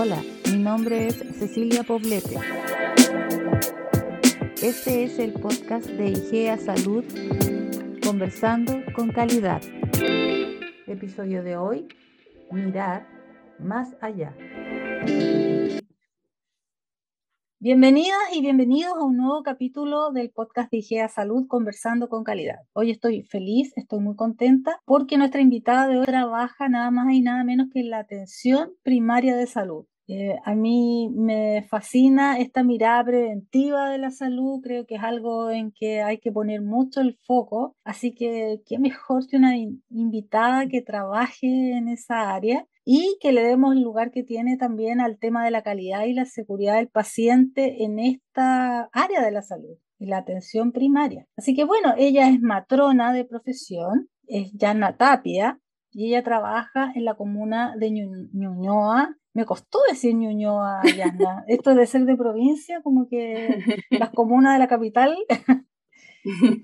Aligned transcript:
Hola, 0.00 0.22
mi 0.48 0.58
nombre 0.58 1.08
es 1.08 1.16
Cecilia 1.16 1.82
Poblete. 1.82 2.36
Este 4.62 5.02
es 5.02 5.18
el 5.18 5.32
podcast 5.32 5.86
de 5.86 6.10
IGEA 6.10 6.56
Salud, 6.56 7.04
conversando 8.00 8.80
con 8.94 9.10
calidad. 9.10 9.60
Episodio 10.86 11.42
de 11.42 11.56
hoy, 11.56 11.88
mirar 12.52 13.08
más 13.58 13.96
allá. 14.00 14.32
Bienvenidas 17.60 18.20
y 18.32 18.40
bienvenidos 18.40 18.92
a 18.96 19.02
un 19.02 19.16
nuevo 19.16 19.42
capítulo 19.42 20.12
del 20.12 20.30
podcast 20.30 20.70
de 20.70 20.78
IGEA 20.78 21.08
Salud 21.08 21.48
Conversando 21.48 22.08
con 22.08 22.22
Calidad. 22.22 22.60
Hoy 22.72 22.92
estoy 22.92 23.24
feliz, 23.24 23.72
estoy 23.74 23.98
muy 23.98 24.14
contenta 24.14 24.80
porque 24.84 25.18
nuestra 25.18 25.40
invitada 25.40 25.88
de 25.88 25.98
hoy 25.98 26.06
trabaja 26.06 26.68
nada 26.68 26.92
más 26.92 27.12
y 27.12 27.20
nada 27.20 27.42
menos 27.42 27.66
que 27.72 27.80
en 27.80 27.90
la 27.90 27.98
atención 27.98 28.70
primaria 28.84 29.34
de 29.34 29.48
salud. 29.48 29.86
Eh, 30.06 30.36
a 30.44 30.54
mí 30.54 31.10
me 31.12 31.66
fascina 31.68 32.38
esta 32.38 32.62
mirada 32.62 33.02
preventiva 33.04 33.90
de 33.90 33.98
la 33.98 34.12
salud, 34.12 34.60
creo 34.62 34.86
que 34.86 34.94
es 34.94 35.02
algo 35.02 35.50
en 35.50 35.72
que 35.72 36.00
hay 36.00 36.18
que 36.18 36.30
poner 36.30 36.62
mucho 36.62 37.00
el 37.00 37.18
foco, 37.26 37.74
así 37.82 38.14
que 38.14 38.62
qué 38.66 38.78
mejor 38.78 39.26
que 39.26 39.36
una 39.36 39.56
invitada 39.90 40.68
que 40.68 40.80
trabaje 40.80 41.72
en 41.72 41.88
esa 41.88 42.32
área 42.32 42.68
y 42.90 43.18
que 43.20 43.32
le 43.32 43.42
demos 43.42 43.76
el 43.76 43.82
lugar 43.82 44.10
que 44.10 44.22
tiene 44.22 44.56
también 44.56 45.02
al 45.02 45.18
tema 45.18 45.44
de 45.44 45.50
la 45.50 45.60
calidad 45.60 46.06
y 46.06 46.14
la 46.14 46.24
seguridad 46.24 46.76
del 46.76 46.88
paciente 46.88 47.84
en 47.84 47.98
esta 47.98 48.88
área 48.94 49.22
de 49.22 49.30
la 49.30 49.42
salud 49.42 49.76
y 49.98 50.06
la 50.06 50.16
atención 50.16 50.72
primaria. 50.72 51.26
Así 51.36 51.54
que 51.54 51.64
bueno, 51.64 51.92
ella 51.98 52.30
es 52.30 52.40
matrona 52.40 53.12
de 53.12 53.26
profesión, 53.26 54.08
es 54.26 54.54
Yana 54.54 54.96
Tapia 54.96 55.60
y 55.90 56.06
ella 56.06 56.22
trabaja 56.22 56.90
en 56.94 57.04
la 57.04 57.14
comuna 57.14 57.74
de 57.78 57.90
Ñuñoa. 57.90 59.14
Me 59.34 59.44
costó 59.44 59.80
decir 59.90 60.14
Ñuñoa, 60.14 60.80
Yana. 60.96 61.44
Esto 61.46 61.74
de 61.74 61.84
ser 61.84 62.06
de 62.06 62.16
provincia, 62.16 62.80
como 62.82 63.06
que 63.06 63.82
las 63.90 64.08
comunas 64.12 64.54
de 64.54 64.60
la 64.60 64.68
capital 64.68 65.14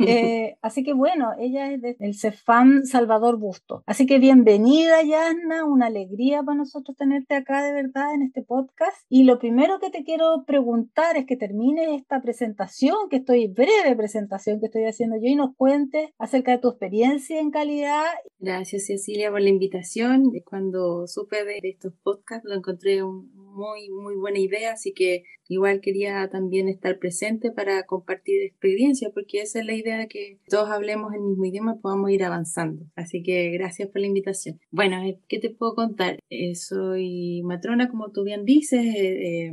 Eh, 0.07 0.57
así 0.62 0.83
que 0.84 0.93
bueno, 0.93 1.31
ella 1.39 1.73
es 1.73 1.81
del 1.81 2.15
CEFAM 2.15 2.84
Salvador 2.84 3.39
Busto. 3.39 3.83
Así 3.87 4.07
que 4.07 4.19
bienvenida, 4.19 5.03
Yasna, 5.03 5.65
una 5.65 5.87
alegría 5.87 6.43
para 6.43 6.59
nosotros 6.59 6.97
tenerte 6.97 7.34
acá 7.34 7.65
de 7.65 7.73
verdad 7.73 8.15
en 8.15 8.23
este 8.23 8.42
podcast. 8.42 8.97
Y 9.09 9.25
lo 9.25 9.39
primero 9.39 9.79
que 9.79 9.91
te 9.91 10.05
quiero 10.05 10.45
preguntar 10.47 11.17
es 11.17 11.27
que 11.27 11.37
termine 11.37 11.95
esta 11.95 12.20
presentación, 12.20 13.09
que 13.11 13.17
estoy, 13.17 13.48
breve 13.48 13.97
presentación 13.97 14.61
que 14.61 14.67
estoy 14.67 14.85
haciendo 14.85 15.17
yo, 15.17 15.29
y 15.29 15.37
nos 15.37 15.55
cuentes 15.57 16.11
acerca 16.19 16.53
de 16.53 16.59
tu 16.59 16.69
experiencia 16.69 17.41
en 17.41 17.51
calidad. 17.51 18.05
Gracias, 18.39 18.87
Cecilia, 18.87 19.31
por 19.31 19.41
la 19.41 19.48
invitación. 19.48 20.31
Cuando 20.45 21.07
supe 21.07 21.45
de 21.45 21.61
estos 21.62 21.95
podcasts, 22.03 22.48
lo 22.48 22.55
encontré 22.55 23.03
muy, 23.03 23.89
muy 23.91 24.17
buena 24.17 24.39
idea, 24.39 24.73
así 24.73 24.92
que 24.92 25.25
igual 25.48 25.81
quería 25.81 26.28
también 26.28 26.69
estar 26.69 26.98
presente 26.98 27.50
para 27.50 27.84
compartir 27.84 28.42
experiencia, 28.42 29.11
porque 29.12 29.41
esa 29.41 29.61
es 29.61 29.67
la 29.67 29.75
idea 29.75 29.98
de 29.98 30.09
que 30.09 30.39
todos 30.48 30.70
hablemos 30.70 31.12
el 31.14 31.20
mismo 31.20 31.45
idioma 31.45 31.77
y 31.77 31.81
podamos 31.81 32.11
ir 32.11 32.25
avanzando. 32.25 32.86
Así 32.95 33.23
que 33.23 33.51
gracias 33.51 33.89
por 33.89 34.01
la 34.01 34.06
invitación. 34.06 34.61
Bueno, 34.70 35.03
eh, 35.03 35.20
¿qué 35.28 35.39
te 35.39 35.51
puedo 35.51 35.75
contar? 35.75 36.19
Eh, 36.31 36.55
soy 36.55 37.42
matrona, 37.45 37.89
como 37.89 38.11
tú 38.11 38.25
bien 38.25 38.45
dices, 38.45 38.84
eh, 38.84 39.53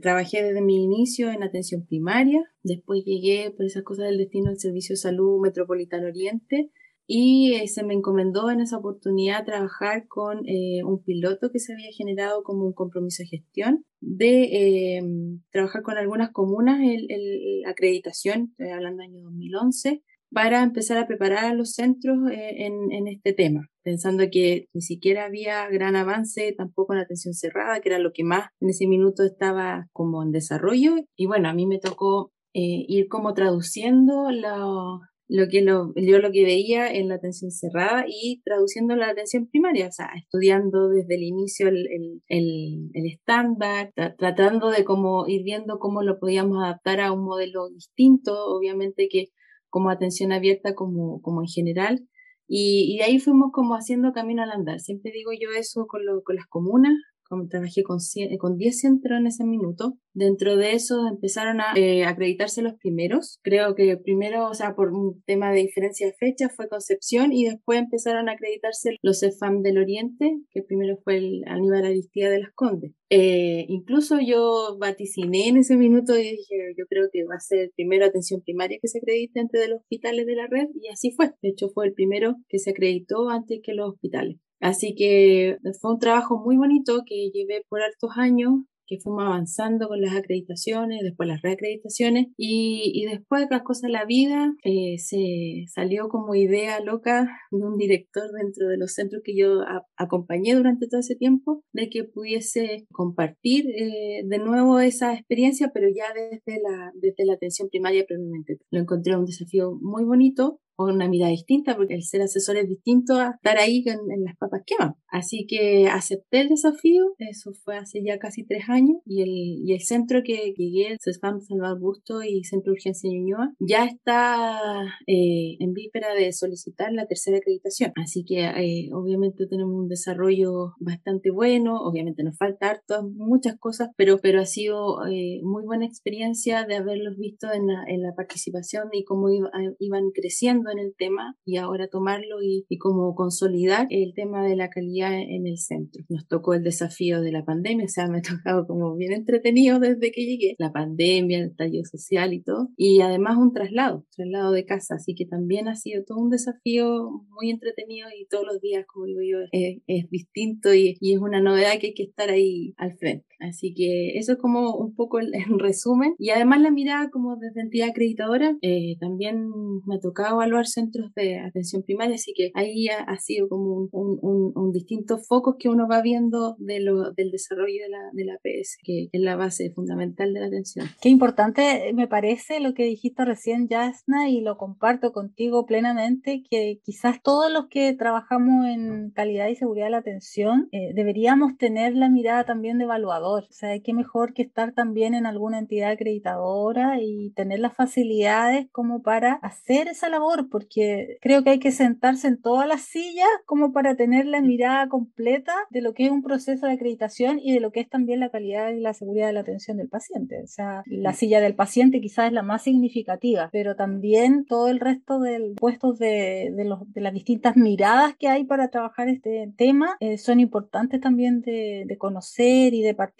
trabajé 0.00 0.42
desde 0.42 0.60
mi 0.60 0.84
inicio 0.84 1.30
en 1.30 1.42
atención 1.42 1.86
primaria, 1.86 2.42
después 2.62 3.04
llegué 3.04 3.50
por 3.50 3.66
esas 3.66 3.82
cosas 3.82 4.06
del 4.06 4.18
destino 4.18 4.50
al 4.50 4.58
Servicio 4.58 4.94
de 4.94 4.98
Salud 4.98 5.40
Metropolitano 5.40 6.06
Oriente, 6.06 6.70
y 7.06 7.54
eh, 7.54 7.68
se 7.68 7.84
me 7.84 7.94
encomendó 7.94 8.50
en 8.50 8.60
esa 8.60 8.78
oportunidad 8.78 9.44
trabajar 9.44 10.08
con 10.08 10.46
eh, 10.46 10.82
un 10.84 11.02
piloto 11.02 11.50
que 11.52 11.60
se 11.60 11.72
había 11.72 11.92
generado 11.92 12.42
como 12.42 12.66
un 12.66 12.72
compromiso 12.72 13.22
de 13.22 13.28
gestión 13.28 13.84
de 14.00 14.96
em, 14.96 15.40
trabajar 15.50 15.82
con 15.82 15.98
algunas 15.98 16.32
comunas 16.32 16.80
en 16.80 17.66
acreditación, 17.66 18.48
estoy 18.50 18.70
hablando 18.70 19.02
del 19.02 19.12
año 19.12 19.22
2011, 19.24 20.02
para 20.32 20.64
empezar 20.64 20.98
a 20.98 21.06
preparar 21.06 21.44
a 21.44 21.54
los 21.54 21.74
centros 21.74 22.18
eh, 22.30 22.66
en, 22.66 22.90
en, 22.90 23.06
este 23.06 23.32
tema, 23.32 23.68
pensando 23.84 24.24
que 24.30 24.66
ni 24.74 24.82
siquiera 24.82 25.24
había 25.24 25.68
gran 25.68 25.94
avance 25.94 26.52
tampoco 26.58 26.92
en 26.92 27.00
atención 27.00 27.32
cerrada, 27.34 27.80
que 27.80 27.88
era 27.88 28.00
lo 28.00 28.12
que 28.12 28.24
más 28.24 28.48
en 28.60 28.70
ese 28.70 28.88
minuto 28.88 29.22
estaba 29.22 29.86
como 29.92 30.24
en 30.24 30.32
desarrollo. 30.32 30.96
Y 31.16 31.26
bueno, 31.26 31.48
a 31.48 31.54
mí 31.54 31.66
me 31.66 31.78
tocó 31.78 32.32
ir 32.52 33.08
como 33.08 33.34
traduciendo 33.34 34.30
la, 34.30 34.98
lo 35.28 35.48
que 35.48 35.60
lo, 35.60 35.92
yo 35.96 36.18
lo 36.18 36.30
que 36.30 36.44
veía 36.44 36.92
en 36.92 37.08
la 37.08 37.16
atención 37.16 37.50
cerrada 37.50 38.04
y 38.06 38.42
traduciendo 38.44 38.94
la 38.94 39.08
atención 39.08 39.48
primaria, 39.48 39.88
o 39.88 39.92
sea, 39.92 40.10
estudiando 40.16 40.88
desde 40.88 41.16
el 41.16 41.22
inicio 41.24 41.68
el, 41.68 41.88
el, 42.28 42.90
el, 42.92 43.06
estándar, 43.06 43.92
tratando 44.18 44.70
de 44.70 44.84
como 44.84 45.26
ir 45.26 45.42
viendo 45.42 45.78
cómo 45.78 46.02
lo 46.02 46.18
podíamos 46.20 46.62
adaptar 46.62 47.00
a 47.00 47.12
un 47.12 47.24
modelo 47.24 47.68
distinto, 47.68 48.34
obviamente 48.46 49.08
que 49.10 49.26
como 49.68 49.90
atención 49.90 50.32
abierta 50.32 50.74
como, 50.74 51.20
como 51.22 51.42
en 51.42 51.48
general. 51.48 52.08
Y, 52.48 53.00
ahí 53.00 53.18
fuimos 53.18 53.50
como 53.52 53.74
haciendo 53.74 54.12
camino 54.12 54.42
al 54.42 54.52
andar. 54.52 54.78
Siempre 54.78 55.10
digo 55.12 55.32
yo 55.32 55.50
eso 55.50 55.86
con, 55.88 56.06
lo, 56.06 56.22
con 56.22 56.36
las 56.36 56.46
comunas, 56.46 56.94
como 57.28 57.48
trabajé 57.48 57.82
con, 57.82 57.98
con 58.38 58.56
10 58.56 58.78
centros 58.78 59.18
en 59.18 59.26
ese 59.26 59.44
minuto. 59.44 59.98
Dentro 60.14 60.56
de 60.56 60.72
eso 60.72 61.06
empezaron 61.08 61.60
a 61.60 61.74
eh, 61.76 62.04
acreditarse 62.04 62.62
los 62.62 62.74
primeros. 62.74 63.38
Creo 63.42 63.74
que 63.74 63.96
primero, 63.98 64.48
o 64.48 64.54
sea, 64.54 64.74
por 64.74 64.92
un 64.92 65.22
tema 65.26 65.52
de 65.52 65.60
diferencia 65.60 66.06
de 66.06 66.14
fecha, 66.14 66.48
fue 66.48 66.68
Concepción 66.68 67.32
y 67.32 67.44
después 67.44 67.78
empezaron 67.78 68.28
a 68.28 68.32
acreditarse 68.32 68.96
los 69.02 69.22
EFAM 69.22 69.62
del 69.62 69.78
Oriente, 69.78 70.38
que 70.50 70.62
primero 70.62 70.96
fue 71.04 71.18
el 71.18 71.42
Aníbal 71.46 71.84
Aristía 71.84 72.30
de 72.30 72.40
las 72.40 72.52
Condes. 72.54 72.92
Eh, 73.10 73.66
incluso 73.68 74.18
yo 74.20 74.76
vaticiné 74.80 75.48
en 75.48 75.58
ese 75.58 75.76
minuto 75.76 76.16
y 76.18 76.22
dije, 76.22 76.74
yo 76.76 76.86
creo 76.88 77.08
que 77.12 77.24
va 77.24 77.36
a 77.36 77.40
ser 77.40 77.70
primero 77.76 78.04
atención 78.04 78.40
primaria 78.40 78.78
que 78.80 78.88
se 78.88 78.98
acredite 78.98 79.40
entre 79.40 79.60
de 79.60 79.68
los 79.68 79.80
hospitales 79.80 80.26
de 80.26 80.34
la 80.34 80.46
red 80.48 80.66
y 80.80 80.88
así 80.88 81.12
fue. 81.12 81.32
De 81.42 81.50
hecho, 81.50 81.68
fue 81.68 81.86
el 81.86 81.92
primero 81.92 82.36
que 82.48 82.58
se 82.58 82.70
acreditó 82.70 83.28
antes 83.28 83.60
que 83.62 83.74
los 83.74 83.90
hospitales. 83.90 84.38
Así 84.60 84.94
que 84.94 85.58
fue 85.80 85.92
un 85.92 85.98
trabajo 85.98 86.38
muy 86.38 86.56
bonito 86.56 87.02
que 87.06 87.30
llevé 87.30 87.62
por 87.68 87.82
hartos 87.82 88.10
años 88.16 88.60
que 88.86 88.98
fuimos 89.00 89.24
avanzando 89.24 89.88
con 89.88 90.00
las 90.00 90.14
acreditaciones, 90.14 91.02
después 91.02 91.28
las 91.28 91.42
reacreditaciones 91.42 92.28
y, 92.36 92.92
y 92.94 93.06
después 93.06 93.46
las 93.50 93.62
cosas 93.62 93.90
la 93.90 94.04
vida 94.04 94.54
eh, 94.64 94.98
se 94.98 95.64
salió 95.68 96.08
como 96.08 96.34
idea 96.34 96.80
loca 96.80 97.28
de 97.50 97.66
un 97.66 97.76
director 97.76 98.30
dentro 98.32 98.68
de 98.68 98.78
los 98.78 98.94
centros 98.94 99.22
que 99.24 99.36
yo 99.36 99.60
acompañé 99.96 100.54
durante 100.54 100.86
todo 100.88 101.00
ese 101.00 101.16
tiempo 101.16 101.62
de 101.72 101.88
que 101.88 102.04
pudiese 102.04 102.86
compartir 102.92 103.66
eh, 103.70 104.22
de 104.24 104.38
nuevo 104.38 104.78
esa 104.80 105.14
experiencia 105.14 105.70
pero 105.74 105.88
ya 105.88 106.12
desde 106.14 106.60
la, 106.62 106.92
desde 106.94 107.24
la 107.24 107.34
atención 107.34 107.68
primaria 107.68 108.04
previamente. 108.06 108.58
Lo 108.70 108.80
encontré 108.80 109.16
un 109.16 109.26
desafío 109.26 109.76
muy 109.80 110.04
bonito 110.04 110.60
o 110.76 110.84
una 110.84 111.08
mirada 111.08 111.30
distinta, 111.30 111.76
porque 111.76 111.94
el 111.94 112.02
ser 112.02 112.22
asesor 112.22 112.56
es 112.56 112.68
distinto 112.68 113.14
a 113.14 113.32
estar 113.36 113.58
ahí 113.58 113.82
en, 113.86 114.24
las 114.24 114.36
papas 114.36 114.62
queman. 114.66 114.94
Así 115.08 115.46
que 115.46 115.88
acepté 115.88 116.40
el 116.40 116.48
desafío, 116.48 117.14
eso 117.18 117.52
fue 117.64 117.76
hace 117.76 118.02
ya 118.04 118.18
casi 118.18 118.44
tres 118.44 118.68
años, 118.68 118.98
y 119.04 119.22
el, 119.22 119.28
y 119.64 119.72
el 119.72 119.80
centro 119.80 120.22
que 120.24 120.54
llegué, 120.56 120.92
el 120.92 120.98
CESFAM 121.00 121.40
Salvador 121.40 121.80
Busto 121.80 122.22
y 122.22 122.44
Centro 122.44 122.72
de 122.72 122.76
Urgencia 122.76 123.10
Ñuñoa, 123.10 123.54
ya 123.58 123.84
está 123.84 124.82
eh, 125.06 125.56
en 125.58 125.72
víspera 125.72 126.14
de 126.14 126.32
solicitar 126.32 126.92
la 126.92 127.06
tercera 127.06 127.38
acreditación. 127.38 127.92
Así 127.96 128.24
que 128.24 128.44
eh, 128.44 128.90
obviamente 128.92 129.46
tenemos 129.46 129.74
un 129.74 129.88
desarrollo 129.88 130.74
bastante 130.80 131.30
bueno, 131.30 131.80
obviamente 131.80 132.22
nos 132.22 132.36
falta 132.36 132.70
harto, 132.70 133.08
muchas 133.08 133.56
cosas, 133.58 133.90
pero, 133.96 134.18
pero 134.18 134.40
ha 134.40 134.46
sido 134.46 135.06
eh, 135.06 135.40
muy 135.42 135.64
buena 135.64 135.86
experiencia 135.86 136.64
de 136.64 136.76
haberlos 136.76 137.16
visto 137.16 137.52
en 137.52 137.66
la, 137.66 137.84
en 137.86 138.02
la 138.02 138.14
participación 138.14 138.88
y 138.92 139.04
cómo 139.04 139.28
iban 139.30 140.10
creciendo 140.14 140.65
en 140.70 140.78
el 140.78 140.94
tema 140.96 141.36
y 141.44 141.56
ahora 141.56 141.88
tomarlo 141.88 142.42
y, 142.42 142.64
y 142.68 142.78
como 142.78 143.14
consolidar 143.14 143.86
el 143.90 144.14
tema 144.14 144.44
de 144.44 144.56
la 144.56 144.70
calidad 144.70 145.12
en 145.14 145.46
el 145.46 145.58
centro. 145.58 146.04
Nos 146.08 146.26
tocó 146.26 146.54
el 146.54 146.62
desafío 146.62 147.20
de 147.20 147.32
la 147.32 147.44
pandemia, 147.44 147.86
o 147.86 147.88
sea, 147.88 148.08
me 148.08 148.18
ha 148.18 148.22
tocado 148.44 148.66
como 148.66 148.96
bien 148.96 149.12
entretenido 149.12 149.78
desde 149.78 150.10
que 150.12 150.24
llegué, 150.24 150.54
la 150.58 150.72
pandemia, 150.72 151.38
el 151.38 151.54
tallo 151.56 151.82
social 151.84 152.32
y 152.32 152.42
todo, 152.42 152.68
y 152.76 153.00
además 153.00 153.36
un 153.36 153.52
traslado, 153.52 154.04
traslado 154.14 154.52
de 154.52 154.64
casa, 154.64 154.96
así 154.96 155.14
que 155.14 155.26
también 155.26 155.68
ha 155.68 155.76
sido 155.76 156.04
todo 156.04 156.18
un 156.18 156.30
desafío 156.30 157.10
muy 157.28 157.50
entretenido 157.50 158.08
y 158.18 158.26
todos 158.26 158.46
los 158.46 158.60
días, 158.60 158.84
como 158.86 159.06
digo 159.06 159.20
yo, 159.22 159.38
es, 159.52 159.78
es 159.86 160.10
distinto 160.10 160.74
y, 160.74 160.96
y 161.00 161.14
es 161.14 161.18
una 161.18 161.40
novedad 161.40 161.78
que 161.80 161.88
hay 161.88 161.94
que 161.94 162.04
estar 162.04 162.30
ahí 162.30 162.74
al 162.76 162.96
frente. 162.96 163.26
Así 163.38 163.74
que 163.74 164.18
eso 164.18 164.32
es 164.32 164.38
como 164.38 164.76
un 164.76 164.94
poco 164.94 165.18
el, 165.18 165.32
resumen. 165.58 166.14
Y 166.18 166.30
además 166.30 166.60
la 166.60 166.70
mirada 166.70 167.10
como 167.10 167.36
desde 167.36 167.60
entidad 167.60 167.90
acreditadora, 167.90 168.56
eh, 168.62 168.96
también 169.00 169.48
me 169.86 169.96
ha 169.96 170.00
tocado 170.00 170.36
evaluar 170.36 170.66
centros 170.66 171.12
de 171.14 171.38
atención 171.38 171.82
primaria, 171.82 172.14
así 172.14 172.32
que 172.34 172.50
ahí 172.54 172.88
ha, 172.88 173.16
sido 173.18 173.48
como 173.48 173.88
un, 173.90 174.18
un, 174.22 174.52
un, 174.54 174.72
distintos 174.72 175.26
focos 175.26 175.56
que 175.58 175.68
uno 175.68 175.88
va 175.88 176.02
viendo 176.02 176.56
de 176.58 176.80
lo, 176.80 177.12
del 177.12 177.30
desarrollo 177.30 177.82
de 177.82 177.88
la, 177.88 178.10
de 178.12 178.24
la 178.24 178.34
APS, 178.34 178.78
que 178.82 179.08
es 179.12 179.20
la 179.20 179.36
base 179.36 179.70
fundamental 179.70 180.32
de 180.32 180.40
la 180.40 180.46
atención. 180.46 180.86
Qué 181.00 181.08
importante 181.08 181.92
me 181.94 182.08
parece 182.08 182.60
lo 182.60 182.74
que 182.74 182.84
dijiste 182.84 183.24
recién, 183.24 183.68
Jasna, 183.68 184.28
y 184.28 184.40
lo 184.40 184.56
comparto 184.56 185.12
contigo 185.12 185.66
plenamente, 185.66 186.42
que 186.48 186.80
quizás 186.84 187.22
todos 187.22 187.50
los 187.50 187.66
que 187.68 187.94
trabajamos 187.94 188.66
en 188.66 189.10
calidad 189.10 189.48
y 189.48 189.56
seguridad 189.56 189.86
de 189.86 189.90
la 189.90 189.98
atención 189.98 190.68
eh, 190.72 190.92
deberíamos 190.94 191.56
tener 191.58 191.94
la 191.94 192.08
mirada 192.08 192.44
también 192.44 192.78
de 192.78 192.84
evaluador. 192.84 193.25
O 193.34 193.52
sea, 193.52 193.78
qué 193.80 193.92
mejor 193.92 194.34
que 194.34 194.42
estar 194.42 194.72
también 194.72 195.14
en 195.14 195.26
alguna 195.26 195.58
entidad 195.58 195.90
acreditadora 195.90 197.00
y 197.00 197.30
tener 197.30 197.60
las 197.60 197.74
facilidades 197.74 198.68
como 198.72 199.02
para 199.02 199.34
hacer 199.34 199.88
esa 199.88 200.08
labor, 200.08 200.48
porque 200.50 201.18
creo 201.20 201.42
que 201.42 201.50
hay 201.50 201.58
que 201.58 201.72
sentarse 201.72 202.28
en 202.28 202.40
todas 202.40 202.66
las 202.68 202.82
sillas 202.82 203.26
como 203.44 203.72
para 203.72 203.96
tener 203.96 204.26
la 204.26 204.40
mirada 204.40 204.88
completa 204.88 205.52
de 205.70 205.80
lo 205.80 205.94
que 205.94 206.06
es 206.06 206.10
un 206.10 206.22
proceso 206.22 206.66
de 206.66 206.72
acreditación 206.72 207.38
y 207.42 207.52
de 207.52 207.60
lo 207.60 207.72
que 207.72 207.80
es 207.80 207.88
también 207.88 208.20
la 208.20 208.30
calidad 208.30 208.70
y 208.70 208.80
la 208.80 208.94
seguridad 208.94 209.26
de 209.26 209.32
la 209.32 209.40
atención 209.40 209.76
del 209.76 209.88
paciente. 209.88 210.42
O 210.42 210.46
sea, 210.46 210.82
la 210.86 211.12
silla 211.12 211.40
del 211.40 211.54
paciente 211.54 212.00
quizás 212.00 212.26
es 212.26 212.32
la 212.32 212.42
más 212.42 212.62
significativa, 212.62 213.48
pero 213.52 213.76
también 213.76 214.44
todo 214.46 214.68
el 214.68 214.80
resto 214.80 215.20
del 215.20 215.54
puestos 215.56 215.98
de, 215.98 216.52
de, 216.54 216.64
los, 216.64 216.92
de 216.92 217.00
las 217.00 217.12
distintas 217.12 217.56
miradas 217.56 218.14
que 218.16 218.28
hay 218.28 218.44
para 218.44 218.68
trabajar 218.68 219.08
este 219.08 219.52
tema 219.56 219.96
eh, 220.00 220.18
son 220.18 220.40
importantes 220.40 221.00
también 221.00 221.40
de, 221.40 221.84
de, 221.86 221.98
conocer 221.98 222.74
y 222.74 222.82
de 222.82 222.94
participar 222.94 223.15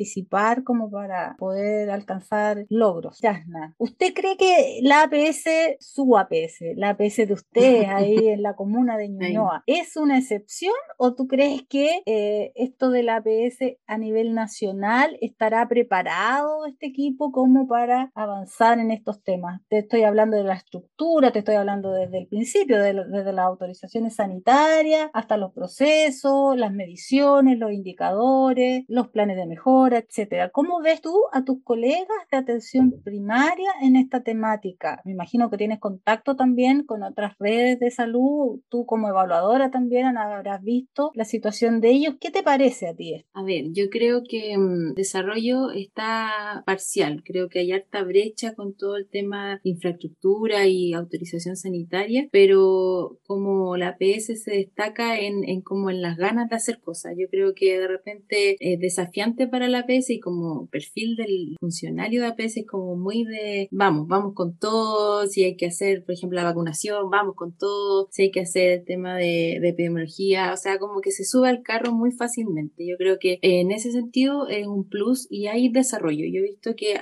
como 0.64 0.90
para 0.90 1.36
poder 1.38 1.90
alcanzar 1.90 2.66
logros. 2.68 3.20
Yasna, 3.20 3.74
¿usted 3.78 4.12
cree 4.14 4.36
que 4.36 4.80
la 4.82 5.02
APS, 5.02 5.76
su 5.80 6.16
APS, 6.16 6.60
la 6.76 6.90
APS 6.90 7.16
de 7.16 7.32
ustedes 7.32 7.88
ahí 7.88 8.28
en 8.28 8.42
la 8.42 8.54
comuna 8.54 8.96
de 8.96 9.08
Ñuñoa, 9.08 9.62
es 9.66 9.96
una 9.96 10.18
excepción 10.18 10.74
o 10.98 11.14
tú 11.14 11.26
crees 11.26 11.62
que 11.68 12.02
eh, 12.06 12.52
esto 12.54 12.90
de 12.90 13.02
la 13.02 13.16
APS 13.16 13.78
a 13.86 13.98
nivel 13.98 14.34
nacional 14.34 15.16
estará 15.20 15.66
preparado 15.68 16.66
este 16.66 16.86
equipo 16.86 17.32
como 17.32 17.66
para 17.66 18.10
avanzar 18.14 18.78
en 18.78 18.90
estos 18.90 19.22
temas? 19.22 19.60
Te 19.68 19.78
estoy 19.78 20.02
hablando 20.02 20.36
de 20.36 20.44
la 20.44 20.54
estructura, 20.54 21.32
te 21.32 21.40
estoy 21.40 21.56
hablando 21.56 21.92
desde 21.92 22.18
el 22.18 22.26
principio, 22.26 22.82
desde 22.82 23.32
las 23.32 23.46
autorizaciones 23.46 24.16
sanitarias 24.16 25.10
hasta 25.12 25.36
los 25.36 25.52
procesos, 25.52 26.56
las 26.56 26.72
mediciones, 26.72 27.58
los 27.58 27.72
indicadores, 27.72 28.84
los 28.88 29.08
planes 29.08 29.36
de 29.36 29.46
mejora, 29.46 29.85
etcétera. 29.94 30.50
¿Cómo 30.50 30.80
ves 30.80 31.00
tú 31.00 31.14
a 31.32 31.44
tus 31.44 31.62
colegas 31.62 32.06
de 32.30 32.38
atención 32.38 33.00
primaria 33.04 33.70
en 33.82 33.96
esta 33.96 34.22
temática? 34.22 35.00
Me 35.04 35.12
imagino 35.12 35.50
que 35.50 35.56
tienes 35.56 35.78
contacto 35.80 36.36
también 36.36 36.84
con 36.84 37.02
otras 37.02 37.36
redes 37.38 37.78
de 37.78 37.90
salud, 37.90 38.60
tú 38.68 38.86
como 38.86 39.08
evaluadora 39.08 39.70
también 39.70 40.16
habrás 40.16 40.62
visto 40.62 41.10
la 41.14 41.24
situación 41.24 41.80
de 41.80 41.90
ellos. 41.90 42.14
¿Qué 42.20 42.30
te 42.30 42.42
parece 42.42 42.88
a 42.88 42.94
ti? 42.94 43.24
A 43.32 43.42
ver, 43.42 43.66
yo 43.72 43.88
creo 43.90 44.22
que 44.28 44.56
mm, 44.56 44.94
desarrollo 44.94 45.70
está 45.70 46.62
parcial. 46.66 47.22
Creo 47.24 47.48
que 47.48 47.60
hay 47.60 47.72
harta 47.72 48.02
brecha 48.02 48.54
con 48.54 48.74
todo 48.74 48.96
el 48.96 49.08
tema 49.08 49.60
de 49.62 49.70
infraestructura 49.70 50.66
y 50.66 50.92
autorización 50.92 51.56
sanitaria, 51.56 52.28
pero 52.32 53.18
como 53.26 53.76
la 53.76 53.88
APS 53.88 54.42
se 54.42 54.50
destaca 54.52 55.18
en, 55.18 55.44
en 55.44 55.60
como 55.60 55.90
en 55.90 56.02
las 56.02 56.16
ganas 56.16 56.48
de 56.48 56.56
hacer 56.56 56.80
cosas, 56.80 57.14
yo 57.18 57.28
creo 57.30 57.54
que 57.54 57.78
de 57.78 57.88
repente 57.88 58.56
es 58.60 58.80
desafiante 58.80 59.46
para 59.46 59.68
la 59.68 59.75
APS 59.78 60.10
y 60.10 60.20
como 60.20 60.66
perfil 60.66 61.16
del 61.16 61.56
funcionario 61.60 62.22
de 62.22 62.28
APS 62.28 62.58
es 62.58 62.66
como 62.66 62.96
muy 62.96 63.24
de 63.24 63.68
vamos, 63.70 64.06
vamos 64.08 64.34
con 64.34 64.56
todo, 64.56 65.26
si 65.26 65.44
hay 65.44 65.56
que 65.56 65.66
hacer, 65.66 66.04
por 66.04 66.14
ejemplo, 66.14 66.36
la 66.36 66.44
vacunación, 66.44 67.10
vamos 67.10 67.34
con 67.34 67.52
todo, 67.52 68.08
si 68.10 68.22
hay 68.22 68.30
que 68.30 68.40
hacer 68.40 68.80
el 68.80 68.84
tema 68.84 69.16
de, 69.16 69.58
de 69.60 69.68
epidemiología, 69.68 70.52
o 70.52 70.56
sea, 70.56 70.78
como 70.78 71.00
que 71.00 71.10
se 71.10 71.24
sube 71.24 71.48
al 71.48 71.62
carro 71.62 71.92
muy 71.92 72.12
fácilmente. 72.12 72.86
Yo 72.86 72.96
creo 72.96 73.18
que 73.18 73.38
en 73.42 73.70
ese 73.70 73.92
sentido 73.92 74.48
es 74.48 74.66
un 74.66 74.88
plus 74.88 75.26
y 75.30 75.46
hay 75.46 75.68
desarrollo. 75.68 76.24
Yo 76.26 76.40
he 76.40 76.50
visto 76.50 76.74
que 76.76 76.94